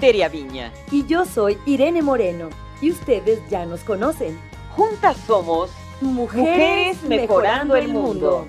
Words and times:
Viña. 0.00 0.72
Y 0.90 1.06
yo 1.06 1.24
soy 1.24 1.58
Irene 1.66 2.02
Moreno. 2.02 2.48
Y 2.80 2.90
ustedes 2.90 3.38
ya 3.50 3.66
nos 3.66 3.80
conocen. 3.80 4.38
Juntas 4.74 5.16
somos 5.26 5.70
Mujeres, 6.00 7.02
mejorando, 7.02 7.76
el 7.76 7.88
mundo. 7.88 8.46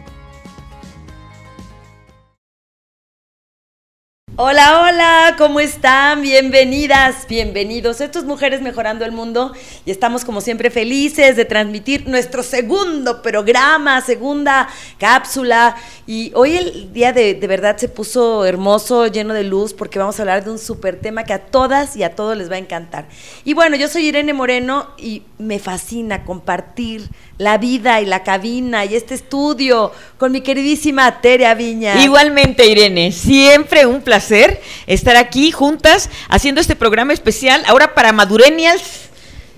Hola, 4.43 4.81
hola, 4.81 5.35
¿cómo 5.37 5.59
están? 5.59 6.23
Bienvenidas, 6.23 7.27
bienvenidos. 7.27 8.01
Esto 8.01 8.17
es 8.17 8.25
Mujeres 8.25 8.63
Mejorando 8.63 9.05
el 9.05 9.11
Mundo 9.11 9.53
y 9.85 9.91
estamos 9.91 10.25
como 10.25 10.41
siempre 10.41 10.71
felices 10.71 11.35
de 11.35 11.45
transmitir 11.45 12.07
nuestro 12.07 12.41
segundo 12.41 13.21
programa, 13.21 14.01
segunda 14.01 14.67
cápsula. 14.97 15.75
Y 16.07 16.31
hoy 16.33 16.57
el 16.57 16.91
día 16.91 17.13
de, 17.13 17.35
de 17.35 17.45
verdad 17.45 17.77
se 17.77 17.87
puso 17.87 18.43
hermoso, 18.43 19.05
lleno 19.05 19.35
de 19.35 19.43
luz, 19.43 19.75
porque 19.75 19.99
vamos 19.99 20.17
a 20.17 20.23
hablar 20.23 20.43
de 20.43 20.49
un 20.49 20.57
súper 20.57 20.99
tema 20.99 21.23
que 21.23 21.33
a 21.33 21.45
todas 21.45 21.95
y 21.95 22.01
a 22.01 22.15
todos 22.15 22.35
les 22.35 22.49
va 22.49 22.55
a 22.55 22.59
encantar. 22.59 23.05
Y 23.45 23.53
bueno, 23.53 23.75
yo 23.75 23.87
soy 23.87 24.07
Irene 24.07 24.33
Moreno 24.33 24.87
y 24.97 25.21
me 25.37 25.59
fascina 25.59 26.23
compartir 26.23 27.07
la 27.41 27.57
vida 27.57 27.99
y 28.01 28.05
la 28.05 28.21
cabina 28.23 28.85
y 28.85 28.93
este 28.95 29.15
estudio 29.15 29.91
con 30.19 30.31
mi 30.31 30.41
queridísima 30.41 31.21
Terea 31.21 31.55
Viña. 31.55 32.01
Igualmente, 32.03 32.67
Irene, 32.67 33.11
siempre 33.11 33.85
un 33.87 34.01
placer 34.01 34.61
estar 34.85 35.15
aquí 35.15 35.51
juntas 35.51 36.09
haciendo 36.29 36.61
este 36.61 36.75
programa 36.75 37.13
especial 37.13 37.63
ahora 37.65 37.95
para 37.95 38.11
Madurenials. 38.11 38.83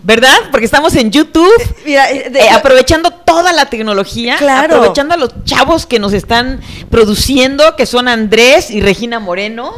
¿Verdad? 0.05 0.35
Porque 0.51 0.65
estamos 0.65 0.93
en 0.97 1.11
YouTube, 1.11 1.49
Mira, 1.85 2.11
eh, 2.11 2.29
de- 2.29 2.39
eh, 2.41 2.49
aprovechando 2.49 3.09
toda 3.11 3.53
la 3.53 3.69
tecnología, 3.69 4.35
Claro. 4.37 4.75
aprovechando 4.75 5.13
a 5.13 5.17
los 5.17 5.31
chavos 5.45 5.85
que 5.85 5.97
nos 5.97 6.11
están 6.11 6.59
produciendo, 6.89 7.77
que 7.77 7.85
son 7.85 8.09
Andrés 8.09 8.69
y 8.69 8.81
Regina 8.81 9.19
Moreno, 9.21 9.71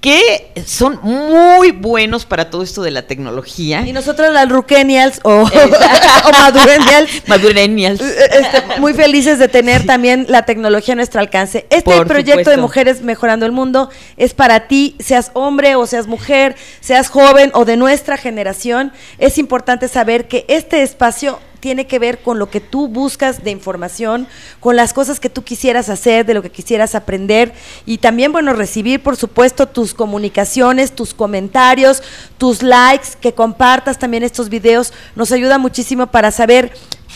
que 0.00 0.50
son 0.64 0.98
muy 1.02 1.72
buenos 1.72 2.24
para 2.24 2.48
todo 2.48 2.62
esto 2.62 2.82
de 2.82 2.90
la 2.90 3.02
tecnología. 3.02 3.82
y 3.86 3.92
nosotros 3.92 4.32
las 4.32 4.48
Ruquenials 4.48 5.20
o, 5.24 5.30
o 5.42 6.32
Madurenials 6.32 7.10
Madurenials. 7.26 8.00
Este, 8.00 8.80
muy 8.80 8.94
felices 8.94 9.38
de 9.38 9.48
tener 9.48 9.84
también 9.84 10.26
la 10.28 10.44
tecnología 10.46 10.92
a 10.92 10.96
nuestro 10.96 11.20
alcance. 11.20 11.66
Este 11.70 11.82
Por 11.82 12.06
proyecto 12.06 12.50
de. 12.50 12.56
Mujeres 12.60 13.02
Mejorando 13.02 13.46
el 13.46 13.52
Mundo 13.52 13.90
es 14.16 14.34
para 14.34 14.68
ti, 14.68 14.94
seas 15.00 15.30
hombre 15.34 15.76
o 15.76 15.86
seas 15.86 16.06
mujer, 16.06 16.56
seas 16.80 17.08
joven 17.08 17.50
o 17.54 17.64
de 17.64 17.76
nuestra 17.76 18.16
generación. 18.16 18.92
Es 19.18 19.38
importante 19.38 19.88
saber 19.88 20.28
que 20.28 20.44
este 20.48 20.82
espacio 20.82 21.38
tiene 21.60 21.86
que 21.86 21.98
ver 21.98 22.22
con 22.22 22.38
lo 22.38 22.50
que 22.50 22.60
tú 22.60 22.88
buscas 22.88 23.44
de 23.44 23.50
información, 23.50 24.26
con 24.58 24.76
las 24.76 24.92
cosas 24.92 25.20
que 25.20 25.30
tú 25.30 25.44
quisieras 25.44 25.88
hacer, 25.88 26.26
de 26.26 26.34
lo 26.34 26.42
que 26.42 26.50
quisieras 26.50 26.94
aprender 26.94 27.52
y 27.86 27.98
también, 27.98 28.32
bueno, 28.32 28.52
recibir, 28.52 29.02
por 29.02 29.16
supuesto, 29.16 29.66
tus 29.66 29.94
comunicaciones, 29.94 30.92
tus 30.92 31.14
comentarios, 31.14 32.02
tus 32.38 32.62
likes, 32.62 33.10
que 33.20 33.34
compartas 33.34 33.98
también 33.98 34.22
estos 34.22 34.48
videos, 34.48 34.92
nos 35.14 35.32
ayuda 35.32 35.58
muchísimo 35.58 36.08
para 36.08 36.30
saber 36.30 36.72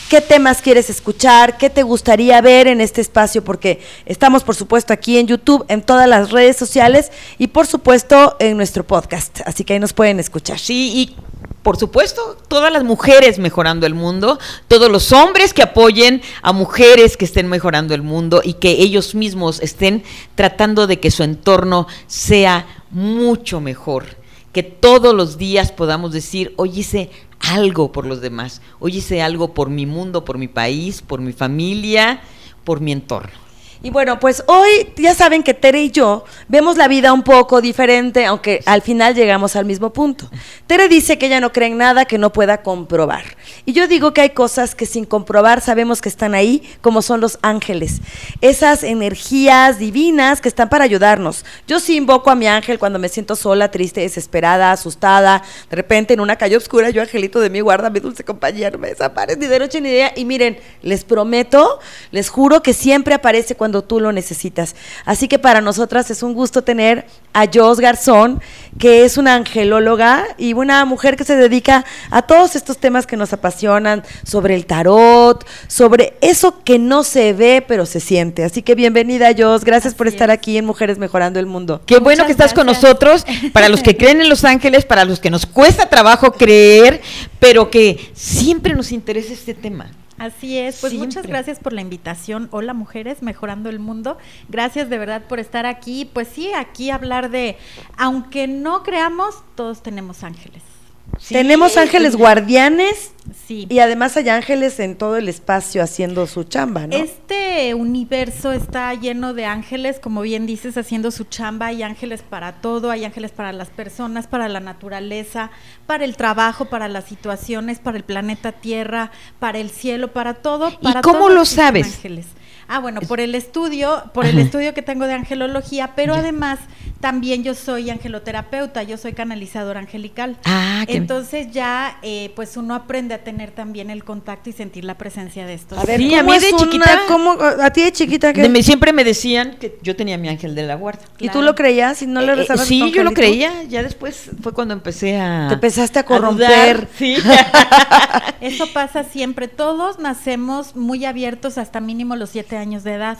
qué 0.09 0.20
temas 0.20 0.61
quieres 0.61 0.91
escuchar, 0.91 1.56
qué 1.56 1.70
te 1.70 1.83
gustaría 1.83 2.41
ver 2.41 2.67
en 2.67 2.81
este 2.81 3.00
espacio, 3.00 3.42
porque 3.42 3.81
estamos, 4.06 4.45
por 4.45 4.55
supuesto, 4.55 4.92
aquí 4.92 5.19
en 5.19 5.27
YouTube, 5.27 5.65
en 5.69 5.83
todas 5.83 6.09
las 6.09 6.31
redes 6.31 6.56
sociales 6.56 7.11
y, 7.39 7.48
por 7.48 7.67
supuesto, 7.67 8.37
en 8.39 8.56
nuestro 8.56 8.84
podcast. 8.84 9.41
Así 9.47 9.65
que 9.65 9.75
ahí 9.75 9.81
nos 9.81 9.92
pueden 9.92 10.20
escuchar. 10.20 10.59
Sí, 10.59 10.92
y 10.95 11.17
por 11.64 11.78
supuesto, 11.78 12.36
todas 12.46 12.70
las 12.70 12.84
mujeres 12.84 13.38
mejorando 13.38 13.86
el 13.86 13.94
mundo, 13.94 14.38
todos 14.68 14.90
los 14.90 15.12
hombres 15.12 15.54
que 15.54 15.62
apoyen 15.62 16.20
a 16.42 16.52
mujeres 16.52 17.16
que 17.16 17.24
estén 17.24 17.48
mejorando 17.48 17.94
el 17.94 18.02
mundo 18.02 18.42
y 18.44 18.52
que 18.52 18.72
ellos 18.72 19.14
mismos 19.14 19.62
estén 19.62 20.04
tratando 20.34 20.86
de 20.86 21.00
que 21.00 21.10
su 21.10 21.22
entorno 21.22 21.86
sea 22.06 22.66
mucho 22.91 23.62
mejor. 23.62 24.04
Que 24.53 24.62
todos 24.62 25.14
los 25.14 25.38
días 25.38 25.72
podamos 25.72 26.12
decir, 26.12 26.53
hoy 26.58 26.80
hice 26.80 27.10
algo 27.41 27.92
por 27.92 28.04
los 28.04 28.20
demás, 28.20 28.60
hoy 28.78 28.98
hice 28.98 29.22
algo 29.22 29.54
por 29.54 29.70
mi 29.70 29.86
mundo, 29.86 30.22
por 30.22 30.36
mi 30.36 30.48
país, 30.48 31.00
por 31.00 31.22
mi 31.22 31.32
familia, 31.32 32.20
por 32.64 32.82
mi 32.82 32.92
entorno. 32.92 33.44
Y 33.84 33.91
bueno, 33.91 34.19
pues 34.19 34.43
hoy 34.47 34.95
ya 34.97 35.15
saben 35.15 35.43
que 35.43 35.53
Tere 35.53 35.83
y 35.83 35.91
yo 35.91 36.25
vemos 36.49 36.78
la 36.78 36.89
vida 36.89 37.12
un 37.12 37.22
poco 37.22 37.61
diferente, 37.61 38.25
aunque 38.25 38.62
al 38.65 38.81
final 38.81 39.15
llegamos 39.15 39.56
al 39.56 39.67
mismo 39.67 39.93
punto. 39.93 40.31
Tere 40.67 40.89
dice 40.89 41.19
que 41.19 41.27
ella 41.27 41.39
no 41.39 41.53
cree 41.53 41.69
en 41.69 41.77
nada 41.77 42.06
que 42.06 42.17
no 42.17 42.33
pueda 42.33 42.62
comprobar. 42.62 43.37
Y 43.67 43.75
yo 43.75 43.87
digo 43.87 44.15
que 44.15 44.22
hay 44.22 44.31
cosas 44.31 44.75
que 44.75 44.87
sin 44.87 45.05
comprobar 45.05 45.61
sabemos 45.61 46.00
que 46.00 46.09
están 46.09 46.34
ahí, 46.34 46.62
como 46.81 47.03
son 47.03 47.21
los 47.21 47.39
ángeles. 47.43 48.00
Esas 48.41 48.84
energías 48.84 49.78
divinas 49.78 50.41
que 50.41 50.49
están 50.49 50.71
para 50.71 50.84
ayudarnos. 50.84 51.45
Yo 51.66 51.78
sí 51.78 51.97
invoco 51.97 52.31
a 52.31 52.37
mi 52.37 52.47
ángel 52.47 52.78
cuando 52.78 52.99
me 52.99 53.11
siento 53.11 53.37
sola, 53.37 53.71
triste, 53.71 54.01
desesperada, 54.01 54.72
asustada. 54.72 55.43
De 55.69 55.77
repente 55.77 56.15
en 56.15 56.21
una 56.21 56.37
calle 56.37 56.56
oscura, 56.56 56.89
yo, 56.89 57.03
angelito 57.03 57.39
de 57.39 57.51
mi 57.51 57.61
guarda, 57.61 57.91
mi 57.91 58.01
dulce 58.01 58.25
compañía, 58.25 58.71
no 58.71 58.78
me 58.78 58.89
desapares 58.89 59.37
ni 59.37 59.47
de 59.47 59.59
noche 59.59 59.83
ni 59.83 59.91
de 59.91 59.95
día. 59.95 60.12
Y 60.16 60.25
miren, 60.25 60.56
les 60.81 61.05
prometo, 61.05 61.81
les 62.12 62.31
juro 62.31 62.62
que 62.62 62.72
siempre 62.72 63.12
aparece 63.12 63.55
cuando 63.56 63.73
tú 63.82 64.00
lo 64.00 64.12
necesitas. 64.12 64.76
Así 65.04 65.28
que 65.28 65.38
para 65.38 65.60
nosotras 65.60 66.10
es 66.10 66.22
un 66.22 66.34
gusto 66.34 66.62
tener 66.62 67.06
a 67.32 67.46
Jos 67.52 67.80
Garzón, 67.80 68.40
que 68.78 69.04
es 69.04 69.18
una 69.18 69.34
angelóloga 69.34 70.24
y 70.38 70.52
una 70.52 70.84
mujer 70.84 71.16
que 71.16 71.24
se 71.24 71.36
dedica 71.36 71.84
a 72.10 72.22
todos 72.22 72.56
estos 72.56 72.78
temas 72.78 73.06
que 73.06 73.16
nos 73.16 73.32
apasionan, 73.32 74.04
sobre 74.24 74.54
el 74.54 74.66
tarot, 74.66 75.46
sobre 75.66 76.14
eso 76.20 76.62
que 76.62 76.78
no 76.78 77.02
se 77.02 77.32
ve 77.32 77.64
pero 77.66 77.86
se 77.86 78.00
siente. 78.00 78.44
Así 78.44 78.62
que 78.62 78.74
bienvenida 78.74 79.30
Jos, 79.36 79.64
gracias 79.64 79.94
por 79.94 80.06
estar 80.06 80.30
es. 80.30 80.34
aquí 80.34 80.56
en 80.56 80.64
Mujeres 80.64 80.98
Mejorando 80.98 81.41
el 81.41 81.46
Mundo. 81.46 81.80
Qué 81.86 81.98
bueno 81.98 82.26
que 82.26 82.32
estás 82.32 82.54
con 82.54 82.66
nosotros, 82.66 83.26
para 83.52 83.68
los 83.68 83.82
que 83.82 83.96
creen 83.96 84.20
en 84.20 84.28
los 84.28 84.44
ángeles, 84.44 84.84
para 84.84 85.04
los 85.04 85.20
que 85.20 85.30
nos 85.30 85.46
cuesta 85.46 85.88
trabajo 85.88 86.32
creer, 86.32 87.00
pero 87.38 87.70
que 87.70 88.12
siempre 88.14 88.74
nos 88.74 88.92
interesa 88.92 89.32
este 89.32 89.54
tema. 89.54 89.91
Así 90.19 90.58
es, 90.58 90.80
pues 90.80 90.94
muchas 90.94 91.26
gracias 91.26 91.58
por 91.58 91.72
la 91.72 91.80
invitación. 91.80 92.48
Hola 92.52 92.72
mujeres, 92.72 93.22
mejorando 93.22 93.69
el 93.69 93.78
mundo. 93.78 94.16
Gracias 94.48 94.88
de 94.88 94.98
verdad 94.98 95.25
por 95.28 95.41
estar 95.41 95.66
aquí. 95.66 96.04
Pues 96.04 96.28
sí, 96.28 96.52
aquí 96.52 96.91
hablar 96.91 97.30
de, 97.30 97.56
aunque 97.97 98.47
no 98.47 98.82
creamos, 98.82 99.42
todos 99.54 99.82
tenemos 99.82 100.22
ángeles. 100.22 100.73
Sí. 101.19 101.34
Tenemos 101.34 101.76
ángeles 101.76 102.16
guardianes 102.16 103.12
Sí. 103.47 103.66
y 103.70 103.78
además 103.78 104.16
hay 104.16 104.28
ángeles 104.28 104.78
en 104.80 104.97
todo 104.97 105.16
el 105.16 105.28
espacio 105.28 105.82
haciendo 105.82 106.26
su 106.26 106.44
chamba, 106.44 106.86
¿no? 106.86 106.94
Este 106.97 107.75
universo 107.75 108.52
está 108.52 108.92
lleno 108.94 109.32
de 109.32 109.47
ángeles, 109.47 109.98
como 109.98 110.20
bien 110.22 110.47
dices, 110.47 110.76
haciendo 110.76 111.10
su 111.10 111.24
chamba. 111.24 111.66
Hay 111.66 111.82
ángeles 111.82 112.22
para 112.22 112.60
todo, 112.60 112.91
hay 112.91 113.04
ángeles 113.04 113.30
para 113.32 113.53
las 113.53 113.70
personas, 113.70 114.26
para 114.26 114.48
la 114.48 114.60
naturaleza, 114.60 115.50
para 115.86 116.04
el 116.04 116.16
trabajo, 116.16 116.66
para 116.66 116.88
las 116.88 117.04
situaciones, 117.04 117.78
para 117.78 117.97
el 117.97 118.04
planeta 118.04 118.53
Tierra, 118.53 119.10
para 119.38 119.58
el 119.58 119.70
cielo, 119.70 120.12
para 120.12 120.34
todo. 120.34 120.70
¿Y 120.80 120.92
cómo 121.03 121.28
lo 121.28 121.44
sabes? 121.44 121.86
Ángeles. 121.97 122.26
Ah, 122.69 122.78
bueno, 122.80 123.00
por 123.02 123.20
el 123.20 123.34
estudio, 123.34 124.10
por 124.14 124.26
el 124.26 124.38
estudio 124.38 124.75
que 124.75 124.82
tengo 124.82 125.06
de 125.06 125.14
angelología, 125.14 125.92
pero 125.94 126.14
además 126.14 126.58
también 127.00 127.44
yo 127.44 127.54
soy 127.54 127.91
angeloterapeuta, 127.91 128.82
yo 128.82 128.97
soy 128.97 129.12
canalizadora 129.12 129.80
angelical. 129.80 130.36
Ah, 130.44 130.84
qué- 130.86 130.97
Entonces 130.97 131.50
ya, 131.53 131.98
eh, 132.03 132.32
pues 132.34 132.56
uno 132.56 132.74
aprende 132.74 133.14
a 133.14 133.19
tener 133.24 133.50
también 133.50 133.91
el 133.91 134.04
contacto 134.04 134.48
y 134.48 134.53
sentir 134.54 134.84
la 134.84 134.97
presencia 134.97 135.44
de 135.44 135.54
estos. 135.54 135.76
A 135.78 135.84
ver, 135.84 136.00
Sí, 136.00 136.08
¿cómo 136.08 136.20
a 136.20 136.22
mí 136.22 136.38
de 136.41 136.48
una- 136.53 136.58
chiquita- 136.64 137.00
cómo- 137.08 137.36
a 137.41 137.70
ti 137.70 137.82
de 137.82 137.92
chiquita 137.92 138.32
que 138.32 138.48
De- 138.48 138.62
siempre 138.62 138.92
me 138.94 139.04
decían 139.04 139.56
que 139.60 139.78
yo 139.82 139.94
tenía 139.97 140.16
mi 140.16 140.28
ángel 140.28 140.54
de 140.54 140.62
la 140.62 140.76
guarda. 140.76 141.03
¿Y 141.19 141.28
tú 141.28 141.42
lo 141.42 141.54
creías 141.54 142.00
y 142.03 142.06
no 142.06 142.22
le 142.22 142.32
Eh, 142.32 142.36
rezabas 142.36 142.62
a 142.62 142.64
tu 142.64 142.69
sí, 142.69 142.92
yo 142.92 143.04
lo 143.04 143.12
creía. 143.12 143.64
Ya 143.64 143.82
después 143.82 144.30
fue 144.42 144.53
cuando 144.54 144.72
empecé 144.72 145.19
a. 145.20 145.48
Te 145.48 145.54
empezaste 145.54 145.98
a 145.98 146.04
corromper. 146.04 146.88
Sí. 146.97 147.16
Eso 148.41 148.66
pasa 148.72 149.04
siempre. 149.04 149.48
Todos 149.48 149.98
nacemos 149.98 150.77
muy 150.77 151.04
abiertos 151.04 151.59
hasta 151.59 151.80
mínimo 151.80 152.16
los 152.16 152.30
siete 152.30 152.53
años 152.56 152.84
de 152.84 152.95
edad. 152.95 153.18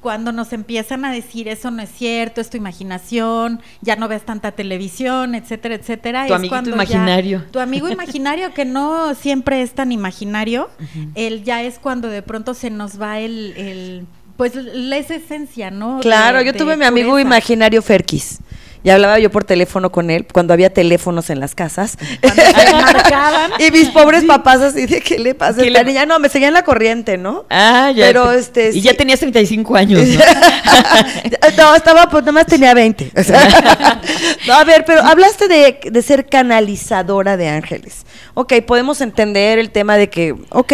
Cuando 0.00 0.32
nos 0.32 0.54
empiezan 0.54 1.04
a 1.04 1.12
decir 1.12 1.46
eso 1.46 1.70
no 1.70 1.82
es 1.82 1.90
cierto, 1.90 2.40
es 2.40 2.48
tu 2.48 2.56
imaginación, 2.56 3.60
ya 3.82 3.96
no 3.96 4.08
ves 4.08 4.24
tanta 4.24 4.52
televisión, 4.52 5.34
etcétera, 5.34 5.74
etcétera. 5.74 6.26
Tu 6.26 6.34
es 6.34 6.48
cuando 6.48 6.70
ya- 6.70 6.74
imaginario. 6.76 7.44
tu 7.50 7.58
amigo 7.60 7.88
imaginario, 7.88 8.54
que 8.54 8.64
no 8.64 9.14
siempre 9.14 9.60
es 9.62 9.74
tan 9.74 9.92
imaginario, 9.92 10.70
él 11.14 11.44
ya 11.44 11.62
es 11.62 11.78
cuando 11.78 12.08
de 12.08 12.22
pronto 12.22 12.54
se 12.54 12.70
nos 12.70 13.00
va 13.00 13.18
el, 13.20 13.52
el 13.56 14.06
pues 14.38 14.54
la 14.54 14.96
esencia, 14.96 15.70
¿no? 15.70 16.00
Claro, 16.00 16.38
De- 16.38 16.46
yo 16.46 16.54
tuve 16.54 16.76
mi 16.78 16.86
amigo 16.86 17.10
pureza. 17.10 17.26
imaginario 17.28 17.82
Ferquis. 17.82 18.38
Y 18.82 18.90
hablaba 18.90 19.18
yo 19.18 19.30
por 19.30 19.44
teléfono 19.44 19.92
con 19.92 20.10
él, 20.10 20.26
cuando 20.32 20.54
había 20.54 20.72
teléfonos 20.72 21.28
en 21.30 21.38
las 21.40 21.54
casas. 21.54 21.98
Marcaban. 22.72 23.52
y 23.58 23.70
mis 23.70 23.88
pobres 23.90 24.24
papás 24.24 24.60
así 24.60 24.86
de, 24.86 25.00
¿qué 25.00 25.18
le 25.18 25.34
pasa 25.34 25.62
¿Qué 25.62 25.70
le- 25.70 25.84
niña? 25.84 26.06
No, 26.06 26.18
me 26.18 26.28
seguían 26.28 26.54
la 26.54 26.62
corriente, 26.64 27.18
¿no? 27.18 27.44
Ah, 27.50 27.92
ya. 27.94 28.06
Pero, 28.06 28.32
este, 28.32 28.70
Y 28.70 28.72
sí. 28.74 28.80
ya 28.82 28.94
tenías 28.94 29.20
35 29.20 29.76
años, 29.76 30.00
¿no? 30.08 30.20
no, 31.58 31.74
estaba, 31.74 32.08
pues 32.08 32.22
nada 32.22 32.32
más 32.32 32.46
tenía 32.46 32.72
20. 32.74 33.12
O 33.16 33.22
sea, 33.22 34.00
no, 34.46 34.54
a 34.54 34.64
ver, 34.64 34.84
pero 34.86 35.02
hablaste 35.02 35.48
de, 35.48 35.78
de 35.90 36.02
ser 36.02 36.26
canalizadora 36.26 37.36
de 37.36 37.48
ángeles. 37.48 38.06
Ok, 38.34 38.54
podemos 38.66 39.00
entender 39.00 39.58
el 39.58 39.70
tema 39.70 39.96
de 39.96 40.08
que, 40.08 40.34
ok, 40.50 40.72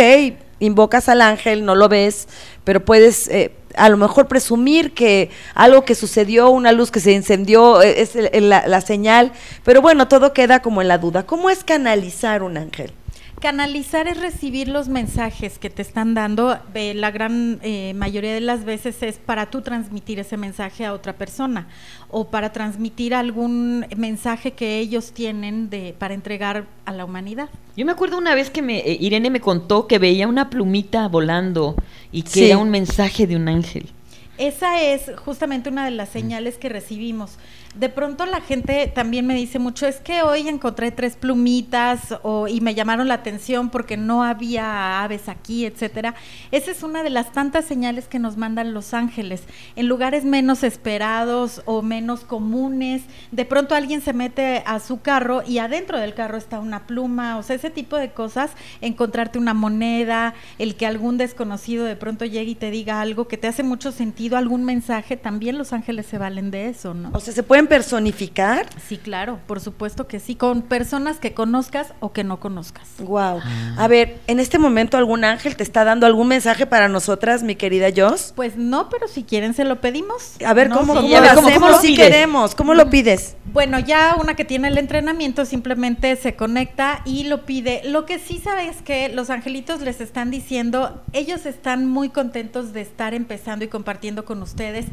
invocas 0.58 1.08
al 1.08 1.20
ángel, 1.20 1.64
no 1.64 1.74
lo 1.74 1.88
ves, 1.88 2.28
pero 2.64 2.84
puedes 2.84 3.28
eh, 3.28 3.52
a 3.76 3.88
lo 3.88 3.96
mejor 3.96 4.26
presumir 4.26 4.94
que 4.94 5.30
algo 5.54 5.84
que 5.84 5.94
sucedió, 5.94 6.48
una 6.50 6.72
luz 6.72 6.90
que 6.90 7.00
se 7.00 7.14
encendió, 7.14 7.82
eh, 7.82 8.00
es 8.00 8.14
la, 8.42 8.66
la 8.66 8.80
señal, 8.80 9.32
pero 9.64 9.82
bueno, 9.82 10.08
todo 10.08 10.32
queda 10.32 10.60
como 10.62 10.82
en 10.82 10.88
la 10.88 10.98
duda. 10.98 11.24
¿Cómo 11.26 11.50
es 11.50 11.62
canalizar 11.64 12.42
un 12.42 12.56
ángel? 12.56 12.92
Canalizar 13.40 14.08
es 14.08 14.18
recibir 14.18 14.66
los 14.66 14.88
mensajes 14.88 15.58
que 15.58 15.68
te 15.68 15.82
están 15.82 16.14
dando. 16.14 16.58
eh, 16.74 16.94
la 16.94 17.10
gran 17.10 17.58
eh, 17.62 17.92
mayoría 17.94 18.32
de 18.32 18.40
las 18.40 18.64
veces 18.64 19.02
es 19.02 19.18
para 19.18 19.50
tú 19.50 19.60
transmitir 19.60 20.18
ese 20.18 20.38
mensaje 20.38 20.86
a 20.86 20.94
otra 20.94 21.12
persona 21.12 21.68
o 22.10 22.28
para 22.28 22.52
transmitir 22.52 23.14
algún 23.14 23.86
mensaje 23.96 24.52
que 24.52 24.78
ellos 24.78 25.12
tienen 25.12 25.68
de 25.68 25.94
para 25.98 26.14
entregar 26.14 26.64
a 26.86 26.92
la 26.92 27.04
humanidad. 27.04 27.50
Yo 27.76 27.84
me 27.84 27.92
acuerdo 27.92 28.16
una 28.16 28.34
vez 28.34 28.48
que 28.48 28.62
me, 28.62 28.78
eh, 28.78 28.96
Irene 28.98 29.28
me 29.28 29.40
contó 29.40 29.86
que 29.86 29.98
veía 29.98 30.26
una 30.28 30.48
plumita 30.48 31.06
volando 31.08 31.76
y 32.12 32.22
que 32.22 32.30
Sí. 32.30 32.44
era 32.46 32.56
un 32.58 32.70
mensaje 32.70 33.26
de 33.26 33.36
un 33.36 33.48
ángel. 33.48 33.90
Esa 34.38 34.82
es 34.82 35.10
justamente 35.24 35.68
una 35.68 35.84
de 35.84 35.90
las 35.92 36.08
señales 36.08 36.56
que 36.58 36.68
recibimos. 36.70 37.32
De 37.78 37.90
pronto 37.90 38.24
la 38.24 38.40
gente 38.40 38.90
también 38.94 39.26
me 39.26 39.34
dice 39.34 39.58
mucho, 39.58 39.86
es 39.86 39.96
que 39.96 40.22
hoy 40.22 40.48
encontré 40.48 40.90
tres 40.90 41.16
plumitas 41.16 42.14
o, 42.22 42.48
y 42.48 42.62
me 42.62 42.74
llamaron 42.74 43.08
la 43.08 43.14
atención 43.14 43.68
porque 43.68 43.98
no 43.98 44.24
había 44.24 45.02
aves 45.02 45.28
aquí, 45.28 45.66
etcétera. 45.66 46.14
Esa 46.50 46.70
es 46.70 46.82
una 46.82 47.02
de 47.02 47.10
las 47.10 47.32
tantas 47.32 47.66
señales 47.66 48.08
que 48.08 48.18
nos 48.18 48.38
mandan 48.38 48.72
los 48.72 48.94
ángeles. 48.94 49.42
En 49.76 49.88
lugares 49.88 50.24
menos 50.24 50.62
esperados 50.62 51.60
o 51.66 51.82
menos 51.82 52.20
comunes, 52.24 53.02
de 53.30 53.44
pronto 53.44 53.74
alguien 53.74 54.00
se 54.00 54.14
mete 54.14 54.62
a 54.64 54.80
su 54.80 55.02
carro 55.02 55.42
y 55.46 55.58
adentro 55.58 55.98
del 55.98 56.14
carro 56.14 56.38
está 56.38 56.60
una 56.60 56.86
pluma, 56.86 57.36
o 57.36 57.42
sea, 57.42 57.56
ese 57.56 57.68
tipo 57.68 57.96
de 57.96 58.10
cosas, 58.10 58.52
encontrarte 58.80 59.38
una 59.38 59.52
moneda, 59.52 60.34
el 60.58 60.76
que 60.76 60.86
algún 60.86 61.18
desconocido 61.18 61.84
de 61.84 61.96
pronto 61.96 62.24
llegue 62.24 62.52
y 62.52 62.54
te 62.54 62.70
diga 62.70 63.02
algo 63.02 63.28
que 63.28 63.36
te 63.36 63.48
hace 63.48 63.62
mucho 63.62 63.92
sentido, 63.92 64.38
algún 64.38 64.64
mensaje, 64.64 65.18
también 65.18 65.58
los 65.58 65.74
ángeles 65.74 66.06
se 66.06 66.16
valen 66.16 66.50
de 66.50 66.68
eso, 66.68 66.94
¿no? 66.94 67.10
O 67.12 67.20
sea, 67.20 67.34
¿se 67.34 67.42
pueden 67.42 67.65
personificar? 67.66 68.66
Sí, 68.88 68.98
claro, 68.98 69.38
por 69.46 69.60
supuesto 69.60 70.06
que 70.06 70.20
sí, 70.20 70.34
con 70.34 70.62
personas 70.62 71.18
que 71.18 71.34
conozcas 71.34 71.88
o 72.00 72.12
que 72.12 72.24
no 72.24 72.38
conozcas. 72.40 72.88
Wow. 72.98 73.40
A 73.76 73.88
ver, 73.88 74.18
en 74.26 74.40
este 74.40 74.58
momento 74.58 74.96
algún 74.96 75.24
ángel 75.24 75.56
te 75.56 75.62
está 75.62 75.84
dando 75.84 76.06
algún 76.06 76.28
mensaje 76.28 76.66
para 76.66 76.88
nosotras, 76.88 77.42
mi 77.42 77.56
querida 77.56 77.88
Jos. 77.94 78.32
Pues 78.36 78.56
no, 78.56 78.88
pero 78.88 79.08
si 79.08 79.24
quieren 79.24 79.54
se 79.54 79.64
lo 79.64 79.80
pedimos. 79.80 80.34
A 80.44 80.54
ver, 80.54 80.68
¿no? 80.68 80.76
¿cómo, 80.78 80.94
Sí, 80.94 81.00
cómo 81.00 81.16
a 81.16 81.20
lo 81.20 81.22
ver, 81.26 81.34
¿cómo- 81.34 81.48
hacemos? 81.48 81.62
cómo 81.68 81.72
lo 81.76 81.80
si 81.80 81.86
pides? 81.88 82.04
queremos, 82.06 82.54
¿cómo 82.54 82.74
lo 82.74 82.90
pides? 82.90 83.36
Bueno, 83.52 83.78
ya 83.78 84.16
una 84.20 84.34
que 84.36 84.44
tiene 84.44 84.68
el 84.68 84.76
entrenamiento 84.78 85.44
simplemente 85.46 86.14
se 86.16 86.34
conecta 86.36 87.00
y 87.04 87.24
lo 87.24 87.46
pide. 87.46 87.82
Lo 87.84 88.04
que 88.04 88.18
sí 88.18 88.38
sabes 88.42 88.82
que 88.82 89.08
los 89.08 89.30
angelitos 89.30 89.80
les 89.80 90.00
están 90.00 90.30
diciendo, 90.30 91.02
ellos 91.12 91.46
están 91.46 91.86
muy 91.86 92.08
contentos 92.10 92.72
de 92.72 92.82
estar 92.82 93.14
empezando 93.14 93.64
y 93.64 93.68
compartiendo 93.68 94.24
con 94.24 94.42
ustedes. 94.42 94.86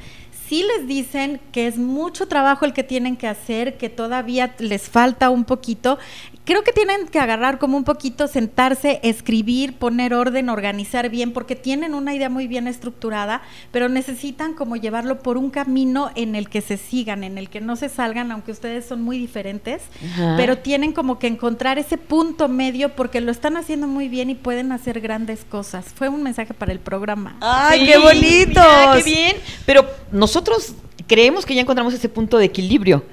Sí 0.53 0.61
les 0.61 0.85
dicen 0.85 1.41
que 1.51 1.65
es 1.65 1.79
mucho 1.79 2.27
trabajo 2.27 2.63
el 2.63 2.73
que 2.73 2.83
tienen 2.83 3.17
que 3.17 3.25
hacer, 3.25 3.75
que 3.75 3.89
todavía 3.89 4.53
les 4.59 4.87
falta 4.87 5.31
un 5.31 5.45
poquito. 5.45 5.97
Creo 6.45 6.63
que 6.63 6.73
tienen 6.73 7.07
que 7.07 7.19
agarrar 7.19 7.57
como 7.57 7.77
un 7.77 7.85
poquito, 7.85 8.27
sentarse, 8.27 8.99
escribir, 9.03 9.77
poner 9.77 10.13
orden, 10.13 10.49
organizar 10.49 11.09
bien, 11.09 11.31
porque 11.31 11.55
tienen 11.55 11.93
una 11.93 12.13
idea 12.13 12.29
muy 12.29 12.47
bien 12.47 12.67
estructurada, 12.67 13.41
pero 13.71 13.87
necesitan 13.87 14.53
como 14.53 14.75
llevarlo 14.75 15.19
por 15.19 15.37
un 15.37 15.49
camino 15.49 16.11
en 16.15 16.35
el 16.35 16.49
que 16.49 16.59
se 16.59 16.75
sigan, 16.75 17.23
en 17.23 17.37
el 17.37 17.49
que 17.49 17.61
no 17.61 17.77
se 17.77 17.87
salgan, 17.87 18.29
aunque 18.31 18.51
ustedes 18.51 18.85
son 18.85 19.01
muy 19.01 19.17
diferentes, 19.17 19.83
Ajá. 20.13 20.33
pero 20.35 20.57
tienen 20.57 20.91
como 20.91 21.17
que 21.17 21.27
encontrar 21.27 21.79
ese 21.79 21.97
punto 21.97 22.49
medio 22.49 22.93
porque 22.93 23.21
lo 23.21 23.31
están 23.31 23.55
haciendo 23.55 23.87
muy 23.87 24.09
bien 24.09 24.29
y 24.29 24.35
pueden 24.35 24.73
hacer 24.73 24.99
grandes 24.99 25.45
cosas. 25.45 25.85
Fue 25.95 26.09
un 26.09 26.23
mensaje 26.23 26.53
para 26.53 26.73
el 26.73 26.79
programa. 26.79 27.37
¡Ay, 27.39 27.81
Sí, 27.81 27.85
qué 27.87 27.97
bonito! 27.99 28.61
qué 28.97 29.03
bien. 29.03 29.37
Pero 29.65 29.85
nosotros 30.11 30.73
creemos 31.07 31.45
que 31.45 31.55
ya 31.55 31.61
encontramos 31.61 31.93
ese 31.93 32.09
punto 32.09 32.37
de 32.37 32.45
equilibrio. 32.45 33.03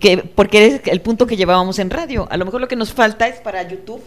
Que, 0.00 0.18
porque 0.18 0.66
es 0.66 0.80
el 0.86 1.00
punto 1.00 1.26
que 1.26 1.36
llevábamos 1.36 1.78
en 1.78 1.90
radio. 1.90 2.26
A 2.30 2.36
lo 2.36 2.44
mejor 2.44 2.60
lo 2.60 2.68
que 2.68 2.76
nos 2.76 2.92
falta 2.92 3.28
es 3.28 3.36
para 3.40 3.62
YouTube. 3.68 4.02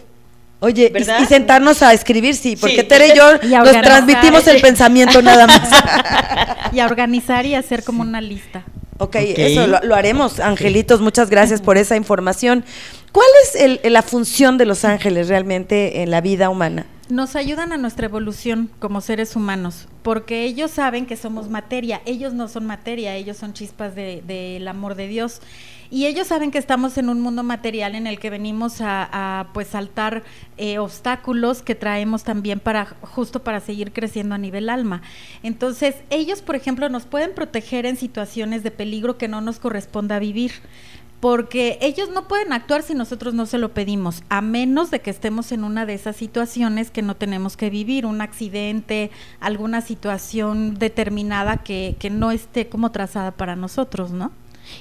Oye, 0.60 0.92
y- 0.96 1.24
sentarnos 1.26 1.82
a 1.82 1.92
escribir, 1.92 2.34
sí, 2.36 2.56
porque 2.56 2.82
Sí. 2.82 2.86
Tere 2.86 3.08
y 3.08 3.16
yo 3.16 3.24
Y 3.42 3.48
nos 3.48 3.72
transmitimos 3.80 4.46
el 4.46 4.60
pensamiento 4.60 5.20
nada 5.22 5.46
más. 5.46 5.68
Y 6.72 6.78
a 6.80 6.86
organizar 6.86 7.44
y 7.46 7.54
hacer 7.54 7.82
como 7.84 8.02
una 8.02 8.20
lista. 8.20 8.62
ok, 8.98 9.16
Ok. 9.16 9.16
eso 9.38 9.66
lo, 9.66 9.80
lo 9.82 9.94
haremos, 9.94 10.38
angelitos, 10.40 11.00
muchas 11.00 11.28
gracias 11.30 11.60
por 11.60 11.76
esa 11.78 11.96
información. 11.96 12.64
¿Cuál 13.10 13.26
es 13.44 13.60
el- 13.60 13.80
la 13.92 14.02
función 14.02 14.56
de 14.56 14.64
los 14.64 14.84
ángeles 14.84 15.28
realmente 15.28 16.02
en 16.02 16.10
la 16.10 16.20
vida 16.20 16.48
humana? 16.48 16.86
Nos 17.12 17.36
ayudan 17.36 17.72
a 17.74 17.76
nuestra 17.76 18.06
evolución 18.06 18.70
como 18.78 19.02
seres 19.02 19.36
humanos, 19.36 19.86
porque 20.02 20.44
ellos 20.44 20.70
saben 20.70 21.04
que 21.04 21.18
somos 21.18 21.50
materia, 21.50 22.00
ellos 22.06 22.32
no 22.32 22.48
son 22.48 22.64
materia, 22.64 23.14
ellos 23.16 23.36
son 23.36 23.52
chispas 23.52 23.94
de- 23.94 24.22
del 24.26 24.66
amor 24.66 24.94
de 24.94 25.08
Dios. 25.08 25.42
Y 25.90 26.06
ellos 26.06 26.28
saben 26.28 26.50
que 26.50 26.56
estamos 26.56 26.96
en 26.96 27.10
un 27.10 27.20
mundo 27.20 27.42
material 27.42 27.96
en 27.96 28.06
el 28.06 28.18
que 28.18 28.30
venimos 28.30 28.80
a, 28.80 29.10
a, 29.40 29.52
pues 29.52 29.68
saltar 29.68 30.22
eh, 30.56 30.78
obstáculos 30.78 31.60
que 31.60 31.74
traemos 31.74 32.24
también 32.24 32.60
para 32.60 32.86
justo 33.02 33.42
para 33.44 33.60
seguir 33.60 33.92
creciendo 33.92 34.34
a 34.34 34.38
nivel 34.38 34.70
alma. 34.70 35.02
Entonces, 35.42 35.96
ellos, 36.08 36.40
por 36.40 36.56
ejemplo, 36.56 36.88
nos 36.88 37.04
pueden 37.04 37.34
proteger 37.34 37.84
en 37.84 37.98
situaciones 37.98 38.62
de 38.62 38.70
peligro 38.70 39.18
que 39.18 39.28
no 39.28 39.42
nos 39.42 39.58
corresponda 39.58 40.18
vivir 40.18 40.52
porque 41.22 41.78
ellos 41.80 42.10
no 42.10 42.26
pueden 42.26 42.52
actuar 42.52 42.82
si 42.82 42.94
nosotros 42.94 43.32
no 43.32 43.46
se 43.46 43.56
lo 43.56 43.72
pedimos, 43.72 44.24
a 44.28 44.40
menos 44.40 44.90
de 44.90 45.02
que 45.02 45.10
estemos 45.10 45.52
en 45.52 45.62
una 45.62 45.86
de 45.86 45.94
esas 45.94 46.16
situaciones 46.16 46.90
que 46.90 47.00
no 47.00 47.14
tenemos 47.14 47.56
que 47.56 47.70
vivir, 47.70 48.06
un 48.06 48.20
accidente, 48.20 49.12
alguna 49.38 49.82
situación 49.82 50.74
determinada 50.80 51.58
que, 51.58 51.94
que 52.00 52.10
no 52.10 52.32
esté 52.32 52.68
como 52.68 52.90
trazada 52.90 53.30
para 53.30 53.54
nosotros, 53.54 54.10
¿no? 54.10 54.32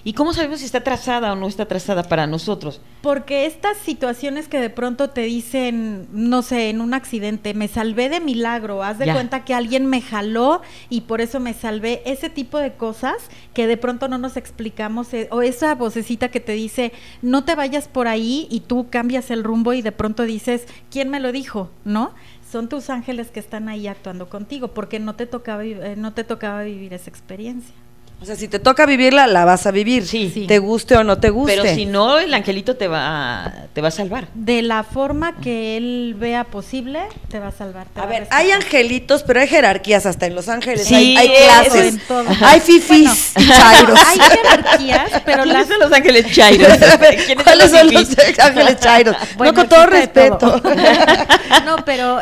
¿Y 0.03 0.13
cómo 0.13 0.33
sabemos 0.33 0.59
si 0.59 0.65
está 0.65 0.83
trazada 0.83 1.33
o 1.33 1.35
no 1.35 1.47
está 1.47 1.65
trazada 1.67 2.03
para 2.03 2.27
nosotros? 2.27 2.81
Porque 3.01 3.45
estas 3.45 3.77
situaciones 3.77 4.47
que 4.47 4.59
de 4.59 4.69
pronto 4.69 5.09
te 5.09 5.21
dicen, 5.21 6.07
no 6.11 6.41
sé, 6.41 6.69
en 6.69 6.81
un 6.81 6.93
accidente, 6.93 7.53
me 7.53 7.67
salvé 7.67 8.09
de 8.09 8.19
milagro, 8.19 8.83
haz 8.83 8.99
de 8.99 9.07
Ya. 9.07 9.13
cuenta 9.13 9.43
que 9.45 9.53
alguien 9.53 9.85
me 9.88 10.01
jaló 10.01 10.61
y 10.89 11.01
por 11.01 11.21
eso 11.21 11.39
me 11.39 11.53
salvé, 11.53 12.01
ese 12.05 12.29
tipo 12.29 12.57
de 12.57 12.73
cosas 12.73 13.15
que 13.53 13.67
de 13.67 13.77
pronto 13.77 14.07
no 14.07 14.17
nos 14.17 14.38
explicamos, 14.38 15.13
eh, 15.13 15.27
o 15.31 15.41
esa 15.41 15.75
vocecita 15.75 16.29
que 16.29 16.39
te 16.39 16.53
dice, 16.53 16.91
no 17.21 17.43
te 17.43 17.55
vayas 17.55 17.88
por 17.88 18.07
ahí 18.07 18.47
y 18.49 18.61
tú 18.61 18.88
cambias 18.89 19.31
el 19.31 19.43
rumbo 19.43 19.73
y 19.73 19.81
de 19.81 19.91
pronto 19.91 20.23
dices, 20.23 20.65
¿quién 20.89 21.09
me 21.09 21.19
lo 21.19 21.31
dijo? 21.31 21.69
¿No? 21.83 22.13
Son 22.51 22.67
tus 22.67 22.89
ángeles 22.89 23.31
que 23.31 23.39
están 23.39 23.69
ahí 23.69 23.88
actuando 23.88 24.27
contigo, 24.29 24.69
porque 24.74 25.00
no 25.00 25.15
te 25.15 25.25
tocaba, 25.25 25.63
eh, 25.63 25.95
no 25.98 26.13
te 26.13 26.24
tocaba 26.24 26.63
vivir 26.63 26.93
esa 26.93 27.10
experiencia. 27.10 27.74
O 28.22 28.25
sea, 28.25 28.36
si 28.36 28.48
te 28.48 28.60
toca 28.60 28.86
vivirla, 28.86 29.25
la 29.25 29.46
vas 29.46 29.66
a 29.66 29.72
vivir. 29.72 30.06
Sí. 30.06 30.30
Sí. 30.32 30.46
Te 30.46 30.60
guste 30.60 30.96
o 30.96 31.04
no 31.04 31.18
te 31.18 31.32
guste. 31.32 31.56
Pero 31.60 31.74
si 31.74 31.88
no, 31.88 32.20
el 32.20 32.32
angelito 32.36 32.75
te 32.75 32.88
va, 32.88 33.46
a- 33.46 33.54
te 33.74 33.82
va 33.82 33.88
a 33.88 33.92
salvar. 33.92 34.28
De 34.36 34.62
la 34.62 34.84
forma 34.84 35.38
que 35.38 35.75
él 35.75 36.16
vea 36.20 36.44
posible, 36.44 37.00
te 37.30 37.40
va 37.40 37.48
a 37.48 37.51
salvar. 37.51 37.88
te 37.88 38.00
A 38.00 38.06
ver, 38.06 38.20
rescatar. 38.20 38.40
hay 38.46 38.51
angelitos, 38.51 39.24
pero 39.24 39.40
hay 39.40 39.48
jerarquías 39.48 40.06
hasta 40.06 40.28
en 40.28 40.36
Los 40.36 40.50
Ángeles. 40.50 40.86
Sí, 40.86 41.16
hay, 41.18 41.18
hay 41.18 41.30
clases. 41.46 41.94
en 41.96 42.00
todo. 42.01 42.25
Hay 42.42 42.60
fifis 42.60 43.34
y 43.40 43.48
chairos. 43.48 44.00
Hay 44.08 44.20
jerarquías, 44.20 45.12
pero 45.25 45.38
¿Quiénes 45.44 45.54
las 45.60 45.68
son 45.68 45.80
los 45.80 45.92
ángeles 45.92 46.32
chairos? 46.32 46.68
¿Quiénes 47.25 47.44
¿Cuáles 47.44 47.72
son 47.72 47.92
los 47.92 48.08
fifís? 48.08 48.40
ángeles 48.40 48.80
chairos? 48.80 49.16
Bueno, 49.36 49.51
no, 49.54 49.60
con 49.60 49.68
todo 49.68 49.86
respeto. 49.88 50.38
todo. 50.38 50.62
no, 51.66 51.78
pero 51.86 52.20